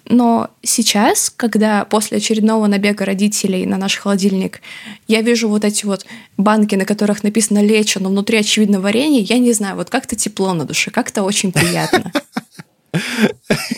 [0.08, 4.60] Но сейчас, когда после очередного набега родителей на наш холодильник
[5.08, 6.06] я вижу вот эти вот
[6.36, 10.52] банки, на которых написано лечо, но внутри очевидно варенье, я не знаю, вот как-то тепло
[10.54, 12.12] на душе, как-то очень приятно.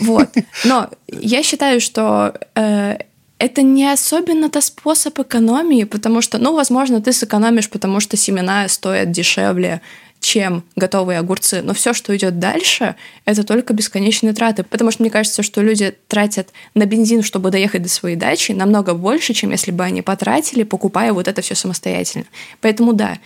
[0.01, 0.29] Вот.
[0.65, 2.99] Но я считаю, что э,
[3.39, 9.11] это не особенно-то способ экономии, потому что, ну, возможно, ты сэкономишь, потому что семена стоят
[9.11, 9.81] дешевле,
[10.21, 11.63] чем готовые огурцы.
[11.63, 14.65] Но все, что идет дальше, это только бесконечные траты.
[14.65, 18.95] Потому что мне кажется, что люди тратят на бензин, чтобы доехать до своей дачи, намного
[18.95, 22.25] больше, чем если бы они потратили, покупая вот это все самостоятельно.
[22.61, 23.19] Поэтому да,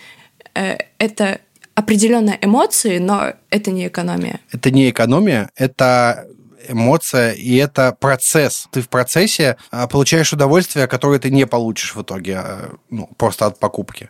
[0.53, 1.39] э, это
[1.75, 4.39] определенные эмоции, но это не экономия.
[4.51, 6.27] Это не экономия, это
[6.67, 8.67] эмоция, и это процесс.
[8.71, 13.47] Ты в процессе а, получаешь удовольствие, которое ты не получишь в итоге а, ну, просто
[13.47, 14.09] от покупки.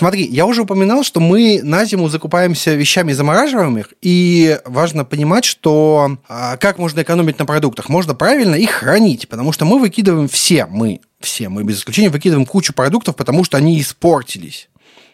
[0.00, 5.44] Смотри, я уже упоминал, что мы на зиму закупаемся вещами, замораживаем их, и важно понимать,
[5.44, 7.90] что а, как можно экономить на продуктах.
[7.90, 12.46] Можно правильно их хранить, потому что мы выкидываем все, мы, все, мы без исключения выкидываем
[12.46, 14.70] кучу продуктов, потому что они испортились.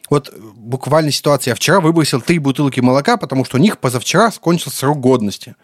[0.08, 1.50] Вот буквально ситуация.
[1.50, 5.56] Я вчера выбросил три бутылки молока, потому что у них позавчера скончился срок годности.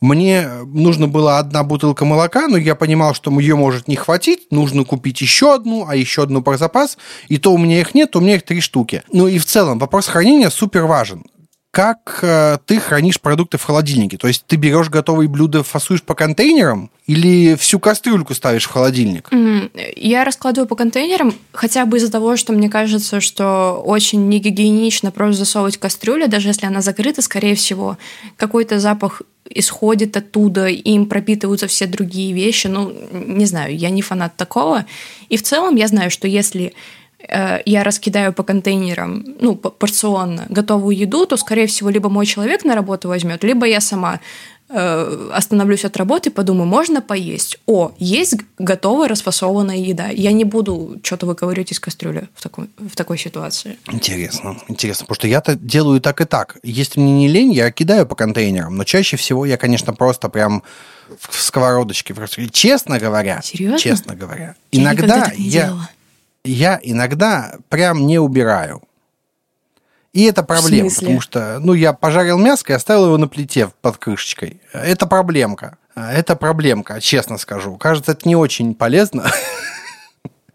[0.00, 4.84] Мне нужно было одна бутылка молока, но я понимал, что ее может не хватить, нужно
[4.84, 6.96] купить еще одну, а еще одну про запас,
[7.28, 9.02] и то у меня их нет, у меня их три штуки.
[9.12, 11.24] Ну и в целом вопрос хранения супер важен
[11.70, 14.16] как э, ты хранишь продукты в холодильнике?
[14.16, 19.28] То есть ты берешь готовые блюда, фасуешь по контейнерам или всю кастрюльку ставишь в холодильник?
[19.30, 25.12] Mm, я раскладываю по контейнерам, хотя бы из-за того, что мне кажется, что очень негигиенично
[25.12, 27.98] просто засовывать кастрюлю, даже если она закрыта, скорее всего,
[28.36, 32.66] какой-то запах исходит оттуда, им пропитываются все другие вещи.
[32.66, 34.86] Ну, не знаю, я не фанат такого.
[35.28, 36.72] И в целом я знаю, что если
[37.28, 42.74] я раскидаю по контейнерам, ну, порционно готовую еду, то, скорее всего, либо мой человек на
[42.74, 44.20] работу возьмет, либо я сама
[44.68, 47.58] э, остановлюсь от работы подумаю, можно поесть.
[47.66, 50.08] О, есть готовая расфасованная еда.
[50.08, 53.78] Я не буду что-то выковыривать из кастрюли в такой, в такой ситуации.
[53.92, 55.06] Интересно, интересно.
[55.06, 56.56] Потому что я-то делаю так и так.
[56.62, 58.76] Если мне не лень, я кидаю по контейнерам.
[58.76, 60.62] Но чаще всего я, конечно, просто прям
[61.18, 62.14] в сковородочке.
[62.52, 63.40] Честно говоря.
[63.42, 63.78] Серьезно?
[63.78, 64.54] Честно говоря.
[64.72, 65.66] Я иногда я...
[65.66, 65.88] Делала
[66.44, 68.82] я иногда прям не убираю.
[70.12, 73.96] И это проблема, потому что, ну, я пожарил мясо и оставил его на плите под
[73.98, 74.60] крышечкой.
[74.72, 75.78] Это проблемка.
[75.94, 77.76] Это проблемка, честно скажу.
[77.76, 79.30] Кажется, это не очень полезно.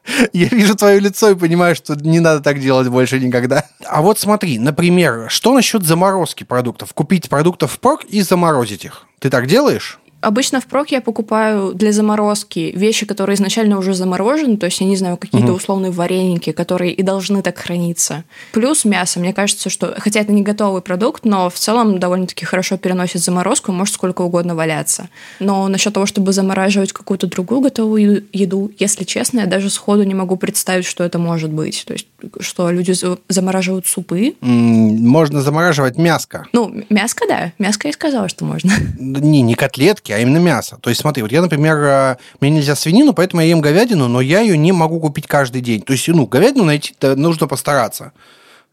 [0.34, 3.65] Я вижу твое лицо и понимаю, что не надо так делать больше никогда.
[3.86, 6.93] А вот смотри, например, что насчет заморозки продуктов?
[6.93, 9.08] Купить продуктов в прок и заморозить их.
[9.19, 10.00] Ты так делаешь?
[10.25, 14.95] Обычно впрок я покупаю для заморозки вещи, которые изначально уже заморожены, то есть, я не
[14.95, 15.57] знаю, какие-то угу.
[15.57, 18.23] условные вареники, которые и должны так храниться.
[18.51, 19.19] Плюс мясо.
[19.19, 23.71] Мне кажется, что, хотя это не готовый продукт, но в целом довольно-таки хорошо переносит заморозку,
[23.71, 25.09] может сколько угодно валяться.
[25.39, 30.15] Но насчет того, чтобы замораживать какую-то другую готовую еду, если честно, я даже сходу не
[30.15, 31.83] могу представить, что это может быть.
[31.85, 32.07] То есть,
[32.39, 32.95] что люди
[33.29, 34.33] замораживают супы.
[34.41, 36.47] Можно замораживать мяско.
[36.51, 37.51] Ну, мяско, да.
[37.59, 38.71] Мяско я сказала, что можно.
[38.97, 40.78] Не, не котлетки, а именно мясо.
[40.82, 44.21] То есть, смотри, вот я, например, э, мне нельзя свинину, поэтому я ем говядину, но
[44.21, 45.82] я ее не могу купить каждый день.
[45.82, 48.12] То есть, ну, говядину найти нужно постараться.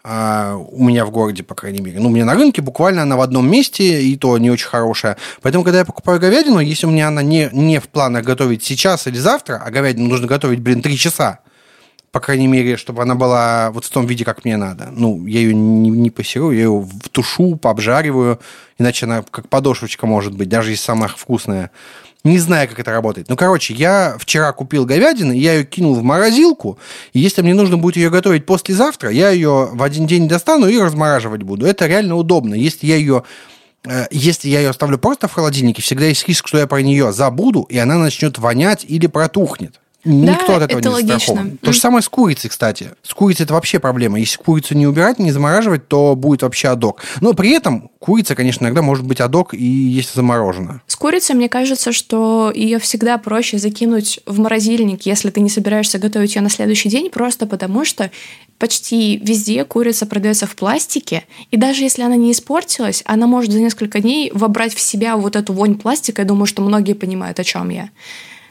[0.04, 2.00] А, у меня в городе, по крайней мере.
[2.00, 5.16] Ну, у меня на рынке буквально она в одном месте, и то не очень хорошая.
[5.42, 9.06] Поэтому, когда я покупаю говядину, если у меня она не, не в планах готовить сейчас
[9.06, 11.40] или завтра, а говядину нужно готовить, блин, три часа,
[12.12, 14.90] по крайней мере, чтобы она была вот в том виде, как мне надо.
[14.92, 18.38] Ну, я ее не, не посеру, я ее втушу, пообжариваю,
[18.78, 21.70] иначе она как подошвочка может быть, даже если самая вкусная.
[22.22, 23.30] Не знаю, как это работает.
[23.30, 26.78] Ну, короче, я вчера купил говядину, я ее кинул в морозилку,
[27.14, 30.78] и если мне нужно будет ее готовить послезавтра, я ее в один день достану и
[30.78, 31.66] размораживать буду.
[31.66, 32.54] Это реально удобно.
[32.54, 33.24] Если я ее
[33.86, 37.10] э, если я ее оставлю просто в холодильнике, всегда есть риск, что я про нее
[37.12, 39.81] забуду, и она начнет вонять или протухнет.
[40.04, 41.14] Никто да, от этого это не логично.
[41.14, 41.58] застрахован.
[41.58, 42.90] То же самое с курицей, кстати.
[43.02, 44.18] С курицей это вообще проблема.
[44.18, 47.02] Если курицу не убирать, не замораживать, то будет вообще адок.
[47.20, 50.82] Но при этом курица, конечно, иногда может быть адок и если заморожена.
[50.86, 55.98] С курицей, мне кажется, что ее всегда проще закинуть в морозильник, если ты не собираешься
[55.98, 58.10] готовить ее на следующий день, просто потому что
[58.58, 63.60] почти везде курица продается в пластике, и даже если она не испортилась, она может за
[63.60, 66.22] несколько дней вобрать в себя вот эту вонь пластика.
[66.22, 67.90] Я думаю, что многие понимают, о чем я.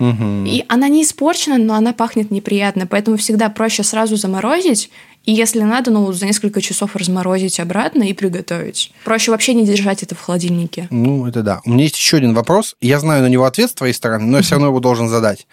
[0.01, 0.45] Угу.
[0.47, 4.89] И она не испорчена, но она пахнет неприятно, поэтому всегда проще сразу заморозить,
[5.25, 8.91] и если надо, ну, за несколько часов разморозить обратно и приготовить.
[9.05, 10.87] Проще вообще не держать это в холодильнике.
[10.89, 11.61] Ну, это да.
[11.65, 12.75] У меня есть еще один вопрос.
[12.81, 15.45] Я знаю на него ответ с твоей стороны, но я все равно его должен задать.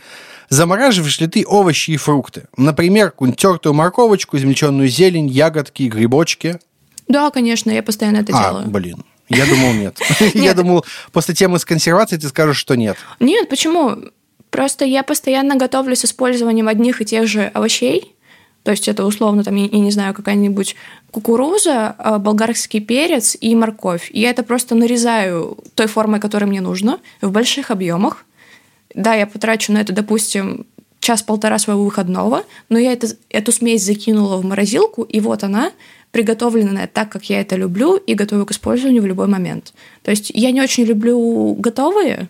[0.49, 2.45] Замораживаешь ли ты овощи и фрукты?
[2.57, 6.59] Например, какую-нибудь тертую морковочку, измельченную зелень, ягодки, грибочки?
[7.07, 8.69] Да, конечно, я постоянно это а, делаю.
[8.69, 9.05] блин.
[9.29, 9.99] Я думал, нет.
[10.35, 12.97] Я думал, после темы с консервацией ты скажешь, что нет.
[13.21, 13.97] Нет, почему?
[14.51, 18.15] Просто я постоянно готовлю с использованием одних и тех же овощей.
[18.65, 20.77] То есть это условно, там, я, не знаю, какая-нибудь
[21.11, 24.11] кукуруза, а, болгарский перец и морковь.
[24.13, 28.25] И я это просто нарезаю той формой, которая мне нужно, в больших объемах.
[28.95, 30.67] Да, я потрачу на это, допустим,
[31.01, 35.73] час-полтора своего выходного, но я это, эту смесь закинула в морозилку, и вот она,
[36.11, 39.73] приготовленная так, как я это люблю, и готова к использованию в любой момент.
[40.03, 42.29] То есть я не очень люблю готовые,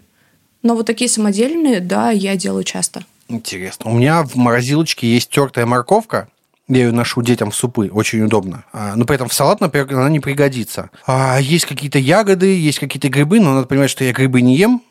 [0.62, 3.04] но вот такие самодельные, да, я делаю часто.
[3.28, 3.90] Интересно.
[3.90, 6.28] У меня в морозилочке есть тертая морковка.
[6.66, 8.64] Я ее ношу детям в супы, очень удобно.
[8.72, 10.90] А, но при этом в салат, например, она не пригодится.
[11.06, 14.82] А есть какие-то ягоды, есть какие-то грибы, но надо понимать, что я грибы не ем,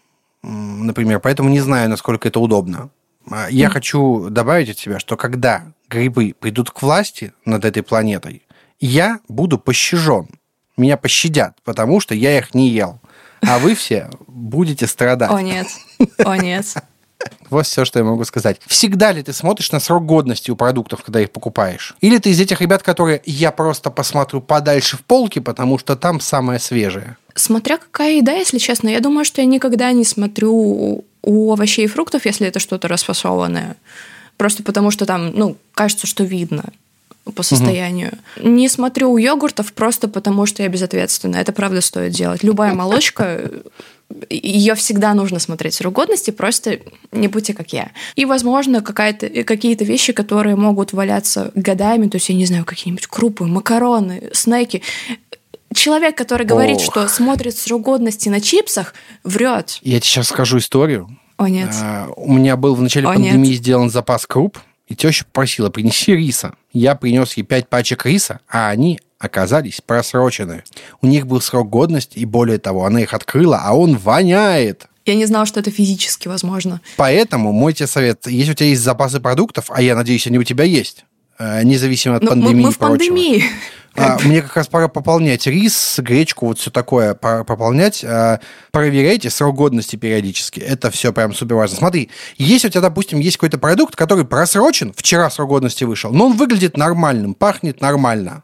[0.41, 2.89] например, поэтому не знаю, насколько это удобно.
[3.30, 3.69] А, я mm.
[3.69, 8.43] хочу добавить от себя, что когда грибы придут к власти над этой планетой,
[8.80, 10.30] я буду пощажен.
[10.77, 12.99] Меня пощадят, потому что я их не ел
[13.41, 15.32] а вы все будете страдать.
[15.32, 15.67] О нет,
[16.17, 16.65] о нет.
[17.50, 18.60] Вот все, что я могу сказать.
[18.67, 21.95] Всегда ли ты смотришь на срок годности у продуктов, когда их покупаешь?
[22.02, 26.19] Или ты из этих ребят, которые я просто посмотрю подальше в полке, потому что там
[26.19, 27.17] самое свежее?
[27.34, 28.89] Смотря какая еда, если честно.
[28.89, 33.78] Я думаю, что я никогда не смотрю у овощей и фруктов, если это что-то расфасованное.
[34.38, 36.65] Просто потому что там, ну, кажется, что видно
[37.35, 38.13] по состоянию.
[38.37, 38.47] Угу.
[38.47, 41.37] Не смотрю у йогуртов просто потому, что я безответственна.
[41.37, 42.43] Это правда стоит делать.
[42.43, 43.49] Любая молочка,
[44.29, 46.79] ее всегда нужно смотреть срок годности, просто
[47.11, 47.91] не будьте как я.
[48.15, 53.45] И, возможно, какие-то вещи, которые могут валяться годами, то есть, я не знаю, какие-нибудь крупы,
[53.45, 54.81] макароны, снеки.
[55.73, 56.83] Человек, который говорит, Ох.
[56.83, 59.79] что смотрит срок годности на чипсах, врет.
[59.81, 61.09] Я тебе сейчас скажу историю.
[61.35, 61.69] О, нет.
[61.73, 63.57] А, у меня был в начале О, пандемии нет.
[63.59, 64.57] сделан запас круп,
[64.88, 66.54] и теща попросила, принеси риса.
[66.71, 70.63] Я принес ей пять пачек риса, а они оказались просрочены.
[71.02, 74.88] У них был срок годности, и более того, она их открыла, а он воняет.
[75.06, 76.82] Я не знала, что это физически возможно.
[76.97, 80.43] Поэтому мой тебе совет, если у тебя есть запасы продуктов, а я надеюсь, они у
[80.43, 81.06] тебя есть,
[81.39, 82.97] э, независимо от Но пандемии мы, мы в и прочего.
[82.97, 83.43] пандемии.
[83.97, 88.03] А, мне как раз пора пополнять рис, гречку, вот все такое пополнять.
[88.03, 88.39] А,
[88.71, 90.60] проверяйте срок годности периодически.
[90.60, 91.77] Это все прям супер важно.
[91.77, 96.27] Смотри, если у тебя, допустим, есть какой-то продукт, который просрочен, вчера срок годности вышел, но
[96.27, 98.43] он выглядит нормальным, пахнет нормально.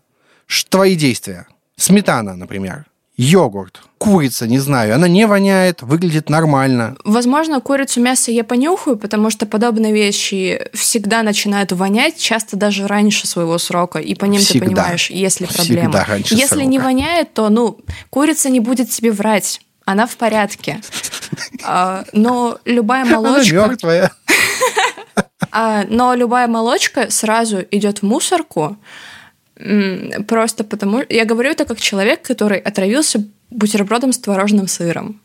[0.70, 1.48] Твои действия.
[1.78, 6.96] Сметана, например йогурт, курица, не знаю, она не воняет, выглядит нормально.
[7.04, 13.28] Возможно, курицу мясо я понюхаю, потому что подобные вещи всегда начинают вонять, часто даже раньше
[13.28, 14.66] своего срока, и по ним всегда.
[14.66, 15.92] ты понимаешь, если проблема.
[15.92, 16.66] Всегда раньше Если срока.
[16.66, 20.82] не воняет, то, ну, курица не будет тебе врать, она в порядке.
[21.66, 23.58] А, но любая молочка...
[23.58, 24.12] Она мертвая.
[25.52, 28.78] А, но любая молочка сразу идет в мусорку,
[30.28, 31.04] просто потому...
[31.10, 35.20] Я говорю это как человек, который отравился бутербродом с творожным сыром.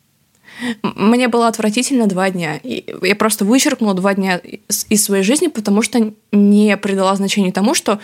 [0.83, 2.61] Мне было отвратительно два дня.
[2.63, 4.41] Я просто вычеркнула два дня
[4.89, 8.01] из своей жизни, потому что не придала значения тому, что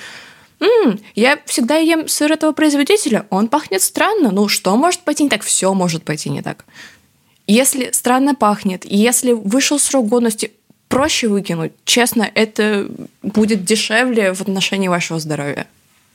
[0.60, 4.30] М-м, я всегда ем сыр этого производителя, он пахнет странно.
[4.30, 5.42] Ну, что может пойти не так?
[5.42, 6.64] Все может пойти не так.
[7.46, 10.52] Если странно пахнет, если вышел срок годности,
[10.88, 11.72] проще выкинуть.
[11.84, 12.88] Честно, это
[13.22, 15.66] будет дешевле в отношении вашего здоровья.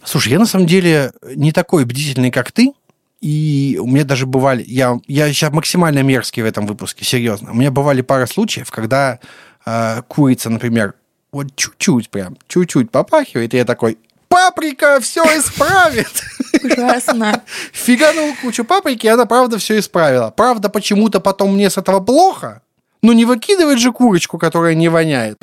[0.03, 2.73] Слушай, я на самом деле не такой бдительный, как ты.
[3.21, 4.63] И у меня даже бывали...
[4.65, 7.51] Я, я сейчас максимально мерзкий в этом выпуске, серьезно.
[7.51, 9.19] У меня бывали пара случаев, когда
[9.65, 10.93] э, курица, например,
[11.31, 13.97] вот чуть-чуть прям, чуть-чуть попахивает, и я такой,
[14.29, 16.23] паприка все исправит.
[16.63, 17.43] Ужасно.
[17.73, 20.31] Фиганул кучу паприки, и она правда все исправила.
[20.31, 22.61] Правда, почему-то потом мне с этого плохо,
[23.01, 25.37] но не выкидывать же курочку, которая не воняет.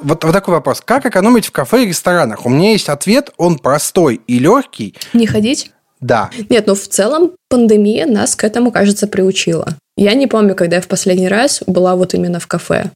[0.00, 0.80] Вот, вот такой вопрос.
[0.84, 2.46] Как экономить в кафе и ресторанах?
[2.46, 4.94] У меня есть ответ, он простой и легкий.
[5.12, 5.72] Не ходить?
[6.00, 6.30] Да.
[6.48, 9.76] Нет, ну в целом пандемия нас к этому, кажется, приучила.
[9.96, 12.90] Я не помню, когда я в последний раз была вот именно в кафе.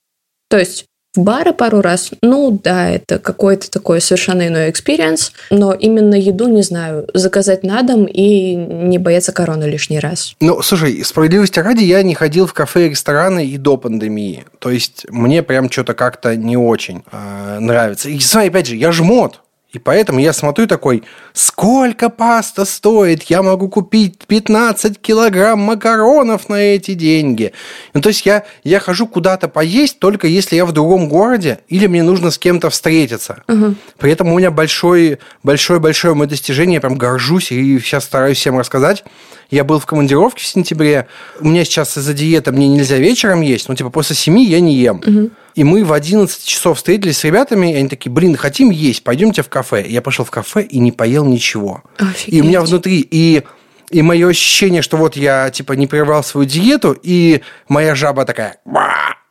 [0.48, 5.74] То есть в бары пару раз, ну да, это какой-то такой совершенно иной experience, но
[5.74, 10.34] именно еду, не знаю, заказать на дом и не бояться короны лишний раз.
[10.40, 14.46] Ну, слушай, справедливости ради, я не ходил в кафе и рестораны и до пандемии.
[14.58, 18.08] То есть, мне прям что-то как-то не очень э, нравится.
[18.08, 19.41] И, смотри, опять же, я жмот.
[19.72, 23.22] И поэтому я смотрю такой, сколько паста стоит?
[23.24, 27.52] Я могу купить 15 килограмм макаронов на эти деньги.
[27.94, 31.86] Ну, то есть я, я хожу куда-то поесть, только если я в другом городе или
[31.86, 33.42] мне нужно с кем-то встретиться.
[33.48, 33.74] Угу.
[33.98, 38.36] При этом у меня большое, большое, большое мое достижение, я прям горжусь и сейчас стараюсь
[38.36, 39.04] всем рассказать.
[39.50, 41.06] Я был в командировке в сентябре.
[41.40, 44.74] У меня сейчас из-за диеты мне нельзя вечером есть, но типа после 7 я не
[44.74, 45.00] ем.
[45.06, 45.30] Угу.
[45.54, 49.42] И мы в 11 часов встретились с ребятами, и они такие, блин, хотим есть, пойдемте
[49.42, 49.84] в кафе.
[49.86, 51.82] Я пошел в кафе и не поел ничего.
[51.98, 52.34] Офигеть.
[52.34, 53.42] И у меня внутри, и,
[53.90, 58.58] и мое ощущение, что вот я, типа, не прервал свою диету, и моя жаба такая,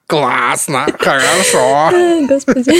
[0.06, 1.90] классно, хорошо.
[2.28, 2.72] Господи.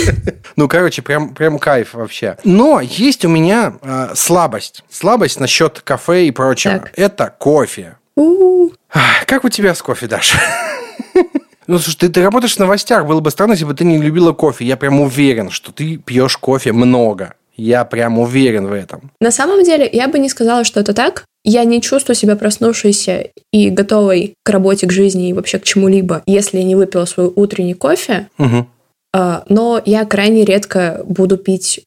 [0.56, 2.38] Ну, короче, прям, прям кайф вообще.
[2.44, 4.84] Но есть у меня э, слабость.
[4.90, 6.80] Слабость насчет кафе и прочего.
[6.80, 6.92] Так.
[6.96, 7.98] Это кофе.
[8.16, 8.74] У-у-у.
[9.26, 10.38] Как у тебя с кофе, Даша?
[11.72, 13.08] Ну, слушай, ты, ты работаешь в новостях.
[13.08, 14.66] Было бы странно, если бы ты не любила кофе.
[14.66, 17.36] Я прям уверен, что ты пьешь кофе много.
[17.56, 19.12] Я прям уверен в этом.
[19.22, 21.24] На самом деле, я бы не сказала, что это так.
[21.46, 26.24] Я не чувствую себя проснувшейся и готовой к работе, к жизни и вообще к чему-либо,
[26.26, 28.28] если я не выпила свой утренний кофе.
[28.38, 28.68] Угу.
[29.14, 31.86] Но я крайне редко буду пить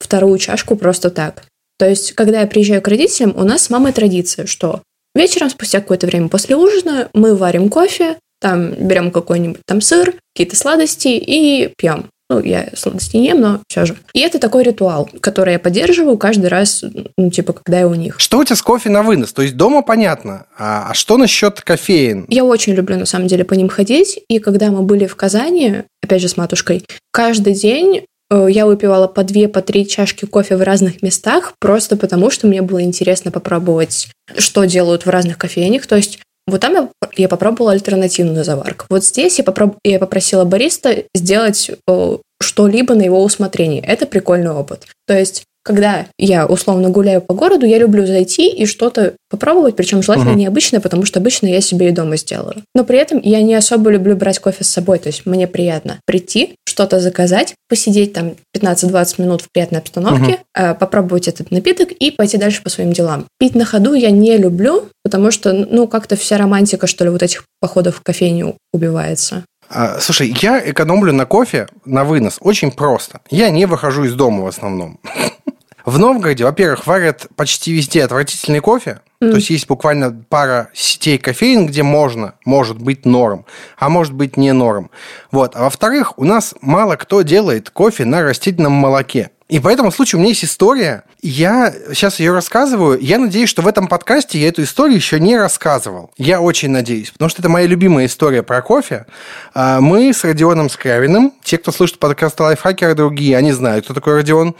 [0.00, 1.44] вторую чашку просто так.
[1.78, 4.80] То есть, когда я приезжаю к родителям, у нас с мамой традиция, что
[5.14, 10.56] вечером, спустя какое-то время после ужина, мы варим кофе, там берем какой-нибудь там сыр, какие-то
[10.56, 12.06] сладости и пьем.
[12.30, 13.96] Ну, я сладости не ем, но все же.
[14.12, 16.84] И это такой ритуал, который я поддерживаю каждый раз,
[17.16, 18.16] ну, типа, когда я у них.
[18.20, 19.32] Что у тебя с кофе на вынос?
[19.32, 22.26] То есть дома понятно, а, а что насчет кофеин?
[22.28, 24.20] Я очень люблю, на самом деле, по ним ходить.
[24.28, 29.08] И когда мы были в Казани, опять же, с матушкой, каждый день э, я выпивала
[29.08, 33.30] по две, по три чашки кофе в разных местах, просто потому что мне было интересно
[33.30, 35.86] попробовать, что делают в разных кофейнях.
[35.86, 38.86] То есть вот там я, я попробовала альтернативную заварку.
[38.88, 39.76] Вот здесь я, попроб...
[39.84, 43.82] я попросила бариста сделать о, что-либо на его усмотрение.
[43.82, 44.86] Это прикольный опыт.
[45.06, 50.02] То есть когда я условно гуляю по городу, я люблю зайти и что-то попробовать, причем
[50.02, 50.38] желательно угу.
[50.38, 52.62] необычное, потому что обычно я себе и дома сделаю.
[52.74, 56.00] Но при этом я не особо люблю брать кофе с собой, то есть мне приятно
[56.06, 60.74] прийти, что-то заказать, посидеть там 15-20 минут в приятной обстановке, угу.
[60.80, 63.26] попробовать этот напиток и пойти дальше по своим делам.
[63.38, 67.22] Пить на ходу я не люблю, потому что, ну, как-то вся романтика, что ли, вот
[67.22, 69.44] этих походов в кофейню убивается.
[69.68, 73.20] А, слушай, я экономлю на кофе на вынос очень просто.
[73.30, 74.98] Я не выхожу из дома в основном.
[75.88, 79.00] В Новгороде, во-первых, варят почти везде отвратительный кофе.
[79.22, 79.30] Mm.
[79.30, 83.46] То есть есть буквально пара сетей кофеин, где можно, может быть норм,
[83.78, 84.90] а может быть не норм.
[85.30, 85.56] Вот.
[85.56, 89.30] А во-вторых, у нас мало кто делает кофе на растительном молоке.
[89.48, 91.04] И по этому случаю у меня есть история.
[91.22, 92.98] Я сейчас ее рассказываю.
[93.00, 96.10] Я надеюсь, что в этом подкасте я эту историю еще не рассказывал.
[96.18, 99.06] Я очень надеюсь, потому что это моя любимая история про кофе.
[99.54, 104.16] А, мы с Родионом Скрявиным, те, кто слышит подкаст Лайфхакера, другие, они знают, кто такой
[104.16, 104.54] Родион.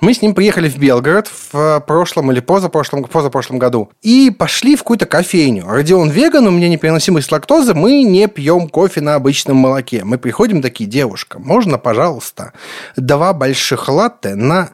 [0.00, 4.80] Мы с ним приехали в Белгород в прошлом или позапрошлом, позапрошлом году и пошли в
[4.80, 5.66] какую-то кофейню.
[5.66, 10.04] Родион веган, у меня непереносимость лактозы, мы не пьем кофе на обычном молоке.
[10.04, 12.52] Мы приходим такие, девушка, можно, пожалуйста,
[12.96, 14.70] два больших латте на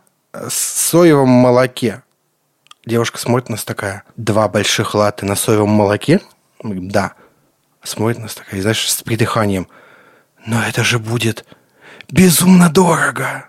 [0.49, 2.03] соевом молоке.
[2.87, 6.21] Девушка смотрит на нас такая, два больших латте на соевом молоке?
[6.62, 7.12] Мы говорим, да.
[7.83, 9.68] Смотрит на нас такая, знаешь, с придыханием.
[10.47, 11.45] Но это же будет
[12.11, 13.45] безумно дорого.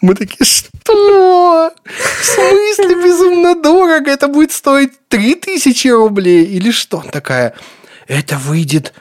[0.00, 1.72] Мы такие, что?
[1.84, 4.10] В смысле безумно дорого?
[4.10, 6.44] Это будет стоить 3000 рублей?
[6.44, 6.98] Или что?
[6.98, 7.54] Он такая,
[8.06, 8.92] это выйдет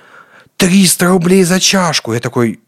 [0.58, 2.14] 300 рублей за чашку.
[2.14, 2.62] Я такой,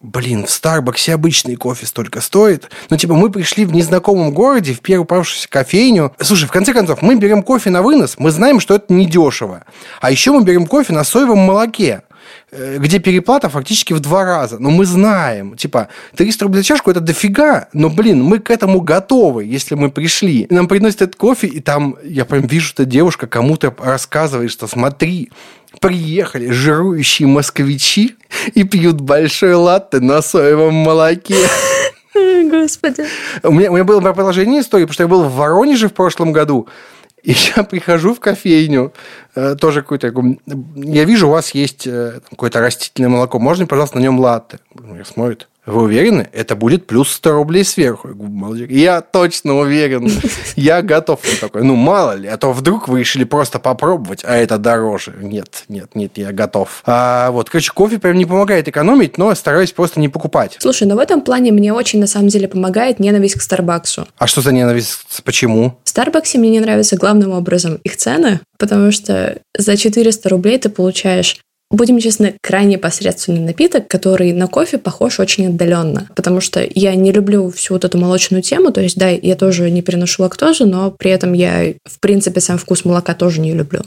[0.00, 2.70] блин, в Старбаксе обычный кофе столько стоит.
[2.88, 6.14] Ну, типа, мы пришли в незнакомом городе, в первую попавшуюся кофейню.
[6.20, 9.64] Слушай, в конце концов, мы берем кофе на вынос, мы знаем, что это недешево.
[10.00, 12.02] А еще мы берем кофе на соевом молоке
[12.78, 14.58] где переплата фактически в два раза.
[14.58, 18.80] Но мы знаем, типа, 300 рублей за чашку– это дофига, но, блин, мы к этому
[18.80, 20.42] готовы, если мы пришли.
[20.42, 24.66] И нам приносят этот кофе, и там, я прям вижу, что девушка кому-то рассказывает, что
[24.66, 25.30] смотри,
[25.80, 28.16] приехали жирующие москвичи
[28.54, 31.46] и пьют большой латте на соевом молоке.
[32.14, 33.04] Господи.
[33.42, 36.32] У меня, у меня было продолжение истории, потому что я был в Воронеже в прошлом
[36.32, 36.68] году,
[37.24, 38.92] и я прихожу в кофейню,
[39.34, 40.12] э, тоже какой-то...
[40.76, 43.38] Я вижу, у вас есть э, какое-то растительное молоко.
[43.38, 44.58] Можно, пожалуйста, на нем латте?
[44.96, 45.48] Я смотрит.
[45.66, 46.28] Вы уверены?
[46.32, 48.08] Это будет плюс 100 рублей сверху.
[48.08, 50.10] Я, говорю, я точно уверен.
[50.56, 51.20] Я готов.
[51.24, 52.28] Он такой, ну, мало ли.
[52.28, 55.14] А то вдруг вы решили просто попробовать, а это дороже.
[55.20, 56.82] Нет, нет, нет, я готов.
[56.84, 60.56] А, вот, короче, кофе прям не помогает экономить, но стараюсь просто не покупать.
[60.60, 64.06] Слушай, но в этом плане мне очень, на самом деле, помогает ненависть к Старбаксу.
[64.18, 65.22] А что за ненависть?
[65.24, 65.78] Почему?
[65.82, 70.68] В Старбаксе мне не нравится главным образом их цены, потому что за 400 рублей ты
[70.68, 71.40] получаешь
[71.74, 76.08] будем честны, крайне посредственный напиток, который на кофе похож очень отдаленно.
[76.14, 78.72] Потому что я не люблю всю вот эту молочную тему.
[78.72, 82.58] То есть, да, я тоже не переношу лактозу, но при этом я, в принципе, сам
[82.58, 83.80] вкус молока тоже не люблю.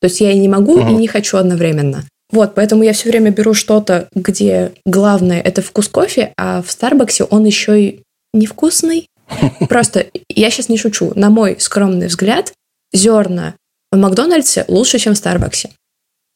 [0.00, 0.88] То есть я и не могу, угу.
[0.88, 2.04] и не хочу одновременно.
[2.32, 7.24] Вот, поэтому я все время беру что-то, где главное это вкус кофе, а в Старбаксе
[7.24, 8.02] он еще и
[8.32, 9.08] невкусный.
[9.68, 11.12] Просто я сейчас не шучу.
[11.16, 12.52] На мой скромный взгляд,
[12.92, 13.54] зерна
[13.90, 15.70] в Макдональдсе лучше, чем в Старбаксе.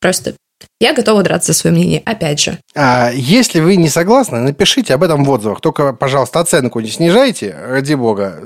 [0.01, 0.35] Просто
[0.81, 2.59] я готова драться за свое мнение, опять же.
[2.75, 5.61] А если вы не согласны, напишите об этом в отзывах.
[5.61, 8.43] Только, пожалуйста, оценку не снижайте, ради бога.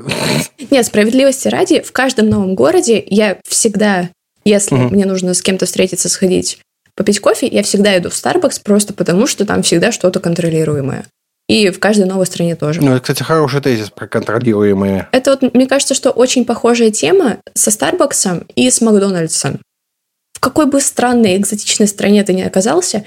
[0.71, 4.11] Нет, справедливости ради, в каждом новом городе я всегда,
[4.45, 4.95] если угу.
[4.95, 6.59] мне нужно с кем-то встретиться, сходить,
[6.95, 11.05] попить кофе, я всегда иду в Starbucks просто потому, что там всегда что-то контролируемое.
[11.49, 12.83] И в каждой новой стране тоже.
[12.83, 15.09] Ну, это, кстати, хороший тезис про контролируемые.
[15.13, 19.59] Это вот, мне кажется, что очень похожая тема со Старбаксом и с Макдональдсом
[20.39, 23.05] в какой бы странной экзотичной стране ты ни оказался,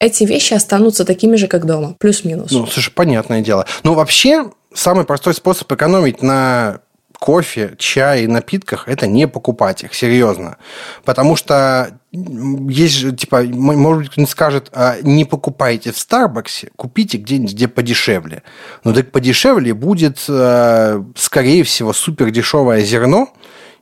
[0.00, 2.50] эти вещи останутся такими же, как дома, плюс-минус.
[2.50, 3.64] Ну, слушай, понятное дело.
[3.84, 6.80] Ну, вообще, самый простой способ экономить на
[7.18, 10.58] кофе, чае и напитках– это не покупать их, серьезно.
[11.06, 17.16] Потому что есть же, типа, может быть, кто-нибудь скажет, а не покупайте в Старбаксе, купите
[17.16, 18.42] где-нибудь, где подешевле.
[18.84, 23.32] Но так подешевле будет, э, скорее всего, супер дешевое зерно,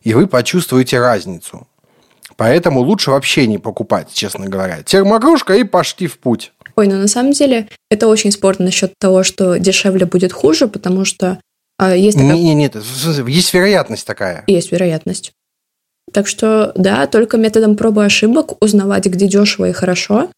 [0.02, 1.66] и вы почувствуете разницу.
[2.42, 4.82] Поэтому лучше вообще не покупать, честно говоря.
[4.82, 6.52] Термокружка и пошли в путь.
[6.74, 11.04] Ой, ну на самом деле это очень спорно насчет того, что дешевле будет хуже, потому
[11.04, 11.38] что
[11.78, 12.32] а, есть такая...
[12.32, 12.74] Не, не, нет,
[13.28, 14.42] есть вероятность такая.
[14.48, 15.30] Есть вероятность.
[16.12, 20.28] Так что, да, только методом пробы ошибок узнавать, где дешево и хорошо.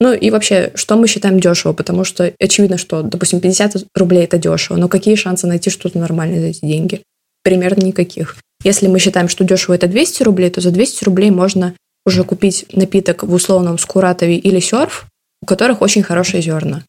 [0.00, 4.38] Ну и вообще, что мы считаем дешево, потому что очевидно, что, допустим, 50 рублей это
[4.38, 7.02] дешево, но какие шансы найти что-то нормальное за эти деньги?
[7.42, 8.38] Примерно никаких.
[8.64, 11.74] Если мы считаем, что дешево это 200 рублей, то за 200 рублей можно
[12.06, 15.06] уже купить напиток в условном скуратове или серф,
[15.42, 16.84] у которых очень хорошие зерна.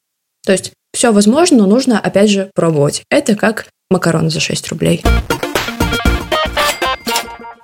[0.45, 3.03] То есть все возможно, но нужно, опять же, пробовать.
[3.09, 5.03] Это как макароны за 6 рублей.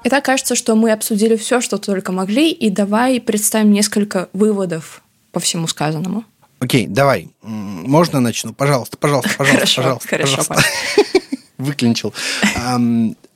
[0.06, 5.40] Итак, кажется, что мы обсудили все, что только могли, и давай представим несколько выводов по
[5.40, 6.24] всему сказанному.
[6.60, 7.30] Окей, давай.
[7.42, 8.54] Можно начну?
[8.54, 10.08] Пожалуйста, пожалуйста, пожалуйста, хорошо, пожалуйста.
[10.08, 10.72] Хорошо, пожалуйста.
[11.60, 12.14] Выклинчил.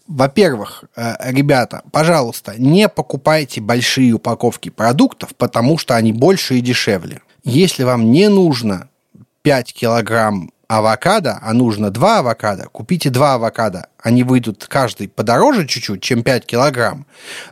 [0.08, 7.22] Во-первых, э, ребята, пожалуйста, не покупайте большие упаковки продуктов, потому что они больше и дешевле.
[7.44, 8.90] Если вам не нужно
[9.44, 13.88] 5 килограмм авокадо, а нужно 2 авокадо, купите 2 авокадо.
[14.02, 17.06] Они выйдут каждый подороже чуть-чуть, чем 5 килограмм.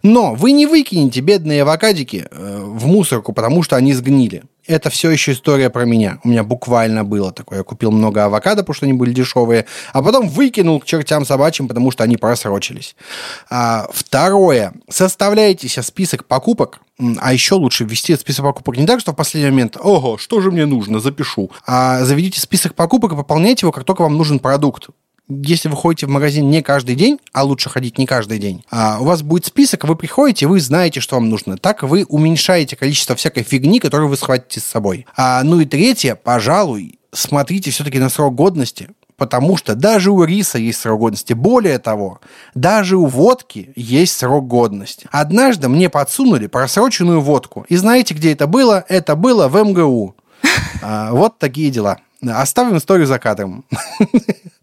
[0.04, 5.10] Но вы не выкинете бедные авокадики э, в мусорку, потому что они сгнили это все
[5.10, 6.20] еще история про меня.
[6.24, 7.60] У меня буквально было такое.
[7.60, 11.68] Я купил много авокадо, потому что они были дешевые, а потом выкинул к чертям собачьим,
[11.68, 12.96] потому что они просрочились.
[13.50, 14.74] А, второе.
[14.90, 16.80] Составляйте себе список покупок,
[17.20, 20.52] а еще лучше ввести список покупок не так, что в последний момент, ого, что же
[20.52, 21.52] мне нужно, запишу.
[21.66, 24.90] А заведите список покупок и пополняйте его, как только вам нужен продукт
[25.28, 29.00] если вы ходите в магазин не каждый день, а лучше ходить не каждый день, а
[29.00, 31.58] у вас будет список, вы приходите, вы знаете, что вам нужно.
[31.58, 35.06] Так вы уменьшаете количество всякой фигни, которую вы схватите с собой.
[35.16, 40.58] А, ну и третье, пожалуй, смотрите все-таки на срок годности, потому что даже у риса
[40.58, 41.34] есть срок годности.
[41.34, 42.20] Более того,
[42.56, 45.08] даже у водки есть срок годности.
[45.12, 47.66] Однажды мне подсунули просроченную водку.
[47.70, 48.84] И знаете, где это было?
[48.90, 50.16] Это было в МГУ.
[50.82, 52.00] А, вот такие дела.
[52.28, 53.64] Оставим историю за кадром.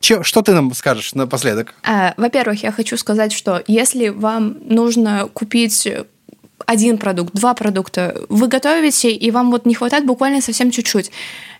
[0.00, 1.74] Че, что ты нам скажешь напоследок?
[1.82, 5.88] А, во-первых, я хочу сказать, что если вам нужно купить
[6.66, 11.10] один продукт, два продукта, вы готовите, и вам вот не хватает буквально совсем чуть-чуть.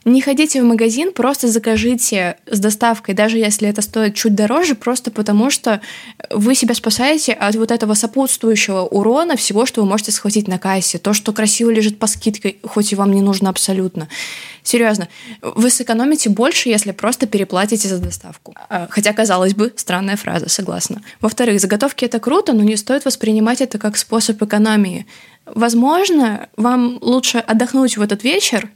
[0.05, 5.13] Не ходите в магазин, просто закажите с доставкой, даже если это стоит чуть дороже, просто
[5.13, 5.81] потому что
[6.31, 10.99] вы себя спасаете от вот этого сопутствующего урона всего, что вы можете схватить на кассе.
[10.99, 14.09] То, что красиво лежит по скидке, хоть и вам не нужно абсолютно.
[14.65, 15.09] Серьезно,
[15.41, 18.55] вы сэкономите больше, если просто переплатите за доставку.
[18.69, 21.03] А, хотя, казалось бы, странная фраза, согласна.
[21.21, 25.07] Во-вторых, заготовки это круто, но не стоит воспринимать это как способ экономии.
[25.47, 28.69] Возможно, вам лучше отдохнуть в этот вечер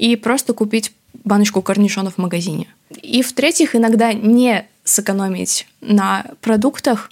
[0.00, 0.92] и просто купить
[1.24, 2.66] баночку корнишонов в магазине.
[3.02, 7.10] И в-третьих, иногда не сэкономить на продуктах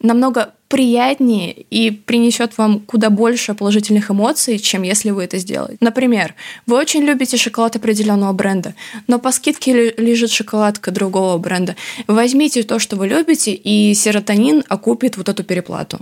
[0.00, 5.76] намного приятнее и принесет вам куда больше положительных эмоций, чем если вы это сделаете.
[5.80, 6.34] Например,
[6.66, 8.74] вы очень любите шоколад определенного бренда,
[9.06, 11.76] но по скидке лежит шоколадка другого бренда.
[12.06, 15.98] Возьмите то, что вы любите, и серотонин окупит вот эту переплату.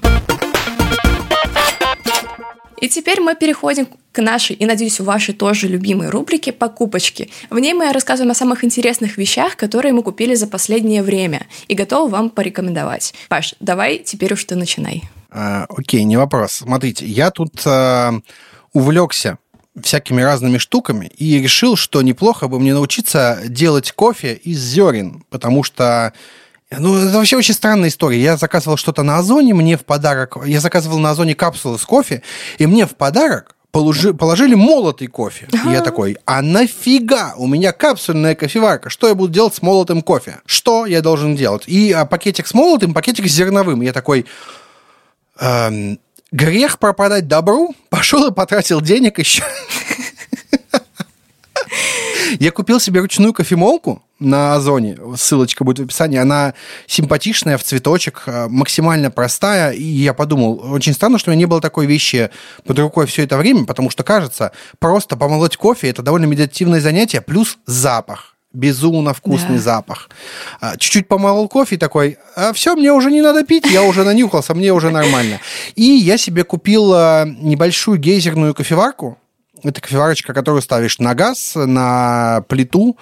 [2.81, 7.31] И теперь мы переходим к нашей, и, надеюсь, вашей тоже любимой рубрике «Покупочки».
[7.51, 11.75] В ней мы рассказываем о самых интересных вещах, которые мы купили за последнее время, и
[11.75, 13.15] готовы вам порекомендовать.
[13.29, 15.03] Паш, давай теперь уж ты начинай.
[15.31, 16.53] А, окей, не вопрос.
[16.53, 18.15] Смотрите, я тут а,
[18.73, 19.39] увлекся
[19.83, 25.63] всякими разными штуками и решил, что неплохо бы мне научиться делать кофе из зерен, потому
[25.63, 26.13] что
[26.71, 28.21] ну, это вообще очень странная история.
[28.21, 30.37] Я заказывал что-то на Озоне, мне в подарок...
[30.45, 32.23] Я заказывал на Озоне капсулы с кофе,
[32.59, 35.49] и мне в подарок положи, положили молотый кофе.
[35.51, 37.35] И я такой, а нафига?
[37.37, 38.91] У меня капсульная кофеварка.
[38.91, 40.41] Что я буду делать с молотым кофе?
[40.45, 41.65] Что я должен делать?
[41.67, 43.81] И а, пакетик с молотым, пакетик с зерновым.
[43.81, 44.27] Я такой,
[45.41, 45.99] эм,
[46.33, 47.75] грех пропадать добру.
[47.89, 49.43] Пошел и потратил денег еще.
[52.39, 56.55] Я купил себе ручную кофемолку на Озоне, ссылочка будет в описании, она
[56.87, 61.47] симпатичная, в цветочек, э, максимально простая, и я подумал, очень странно, что у меня не
[61.47, 62.31] было такой вещи
[62.65, 67.21] под рукой все это время, потому что, кажется, просто помолоть кофе– это довольно медитативное занятие,
[67.21, 69.63] плюс запах безумно вкусный да.
[69.63, 70.09] запах.
[70.61, 74.55] А, чуть-чуть помолол кофе такой, а все, мне уже не надо пить, я уже нанюхался,
[74.55, 75.39] мне уже нормально.
[75.77, 79.19] И я себе купил э, небольшую гейзерную кофеварку,
[79.63, 82.97] это кофеварочка, которую ставишь на газ, на плиту,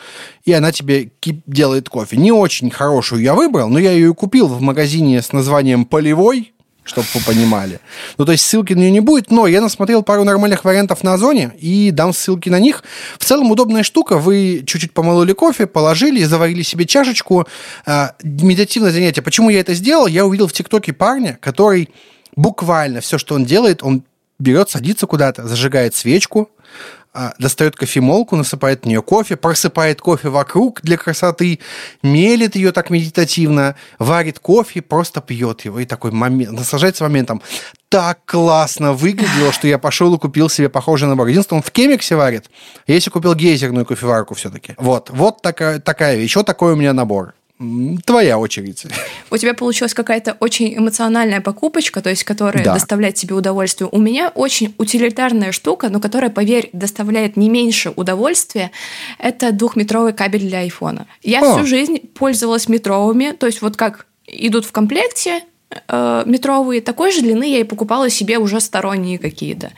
[0.45, 1.11] и она тебе
[1.47, 2.17] делает кофе.
[2.17, 6.53] Не очень хорошую я выбрал, но я ее купил в магазине с названием «Полевой»,
[6.87, 7.81] чтобы вы понимали.
[8.17, 11.15] Ну, то есть ссылки на нее не будет, но я насмотрел пару нормальных вариантов на
[11.15, 12.85] Озоне и дам ссылки на них.
[13.19, 14.19] В целом удобная штука.
[14.19, 17.47] Вы чуть-чуть помололи кофе, положили, заварили себе чашечку.
[17.87, 19.23] Э, медитативное занятие.
[19.23, 20.07] Почему я это сделал?
[20.07, 21.91] Я увидел в ТикТоке парня, который
[22.37, 24.05] буквально все, что он делает, он
[24.39, 26.51] берет, садится куда-то, зажигает свечку,
[27.18, 31.61] а, достает кофемолку, насыпает в нее кофе, просыпает кофе вокруг для красоты,
[32.03, 37.41] мелит ее так медитативно, варит кофе, просто пьет его и такой момент, наслаждается моментом.
[37.89, 41.28] Так классно выглядело, что я пошел и купил себе похожий набор.
[41.28, 42.51] Единственное, он в кемиксе варит.
[42.87, 44.74] Я себе купил гейзерную кофеварку все-таки.
[44.76, 46.37] Вот, вот такая, такая вещь.
[46.37, 47.32] Вот такой у меня набор.
[48.05, 48.87] Твоя очередь.
[49.31, 52.75] У тебя получилась какая-то очень эмоциональная покупочка, то есть которая да.
[52.75, 53.89] доставляет тебе удовольствие.
[53.91, 58.73] У меня очень утилитарная штука, но которая, поверь, доставляет не меньше удовольствия.
[59.19, 61.07] Это двухметровый кабель для айфона.
[61.23, 61.57] Я О.
[61.57, 65.43] всю жизнь пользовалась метровыми, то есть вот как идут в комплекте
[65.89, 69.73] э, метровые, такой же длины я и покупала себе уже сторонние какие-то.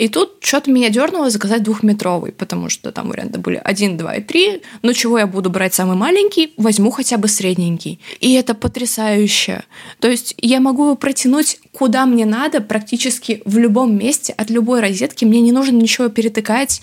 [0.00, 4.22] И тут что-то меня дернуло заказать двухметровый, потому что там варианты были 1, 2 и
[4.22, 4.62] 3.
[4.80, 8.00] Ну чего я буду брать самый маленький, возьму хотя бы средненький.
[8.18, 9.62] И это потрясающе.
[9.98, 14.80] То есть я могу его протянуть куда мне надо, практически в любом месте, от любой
[14.80, 15.26] розетки.
[15.26, 16.80] Мне не нужно ничего перетыкать.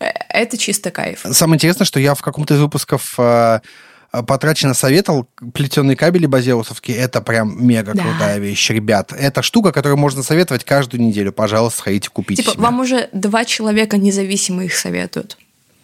[0.00, 1.26] Э, это чисто кайф.
[1.30, 3.60] Самое интересное, что я в каком-то из выпусков э,
[4.10, 8.02] потрачено советовал, плетеные кабели базеусовские, это прям мега да.
[8.02, 9.12] крутая вещь, ребят.
[9.12, 11.32] Это штука, которую можно советовать каждую неделю.
[11.32, 12.62] Пожалуйста, сходите, купите Типа, себе.
[12.62, 15.36] вам уже два человека независимо их советуют.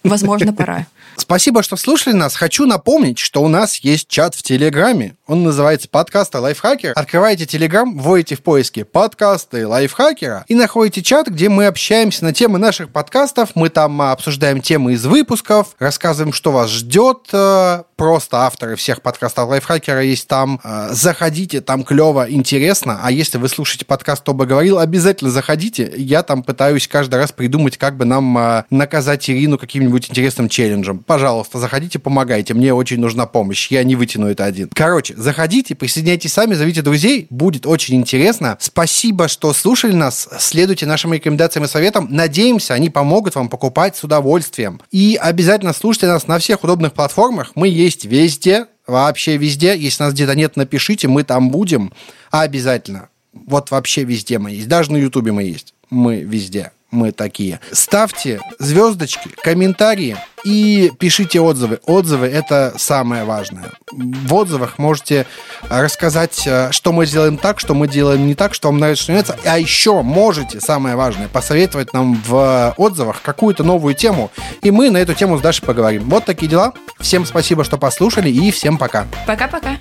[0.04, 0.86] Возможно, пора.
[1.16, 2.36] Спасибо, что слушали нас.
[2.36, 5.16] Хочу напомнить, что у нас есть чат в Телеграме.
[5.26, 6.92] Он называется «Подкасты лайфхакер».
[6.94, 12.58] Открываете Телеграм, вводите в поиске «Подкасты лайфхакера» и находите чат, где мы общаемся на темы
[12.58, 13.50] наших подкастов.
[13.54, 17.28] Мы там а, обсуждаем темы из выпусков, рассказываем, что вас ждет.
[17.32, 20.60] Э, просто авторы всех подкастов лайфхакера есть там.
[20.62, 23.00] Э, заходите, там клево, интересно.
[23.02, 25.90] А если вы слушаете подкаст «Кто бы говорил», обязательно заходите.
[25.96, 30.48] Я там пытаюсь каждый раз придумать, как бы нам э, наказать Ирину каким-нибудь каким-нибудь интересным
[30.48, 32.54] челленджем, пожалуйста, заходите, помогайте.
[32.54, 33.70] Мне очень нужна помощь.
[33.70, 34.70] Я не вытяну это один.
[34.72, 37.26] Короче, заходите, присоединяйтесь сами, зовите друзей.
[37.30, 38.56] Будет очень интересно.
[38.60, 40.28] Спасибо, что слушали нас.
[40.38, 42.08] Следуйте нашим рекомендациям и советам.
[42.10, 44.80] Надеемся, они помогут вам покупать с удовольствием.
[44.90, 47.52] И обязательно слушайте нас на всех удобных платформах.
[47.54, 49.76] Мы есть везде, вообще везде.
[49.76, 51.92] Если нас где-то нет, напишите, мы там будем.
[52.30, 53.08] Обязательно.
[53.32, 54.68] Вот вообще везде мы есть.
[54.68, 55.74] Даже на Ютубе мы есть.
[55.90, 57.60] Мы везде мы такие.
[57.72, 61.80] Ставьте звездочки, комментарии и пишите отзывы.
[61.86, 63.72] Отзывы– это самое важное.
[63.90, 65.26] В отзывах можете
[65.68, 69.12] рассказать, э, что мы делаем так, что мы делаем не так, что вам нравится, что
[69.12, 69.38] не нравится.
[69.44, 74.30] А еще можете, самое важное, посоветовать нам в отзывах какую-то новую тему,
[74.62, 76.04] и мы на эту тему с Дашей поговорим.
[76.10, 76.74] Вот такие дела.
[77.00, 79.06] Всем спасибо, что послушали, и всем пока.
[79.26, 79.78] Пока-пока.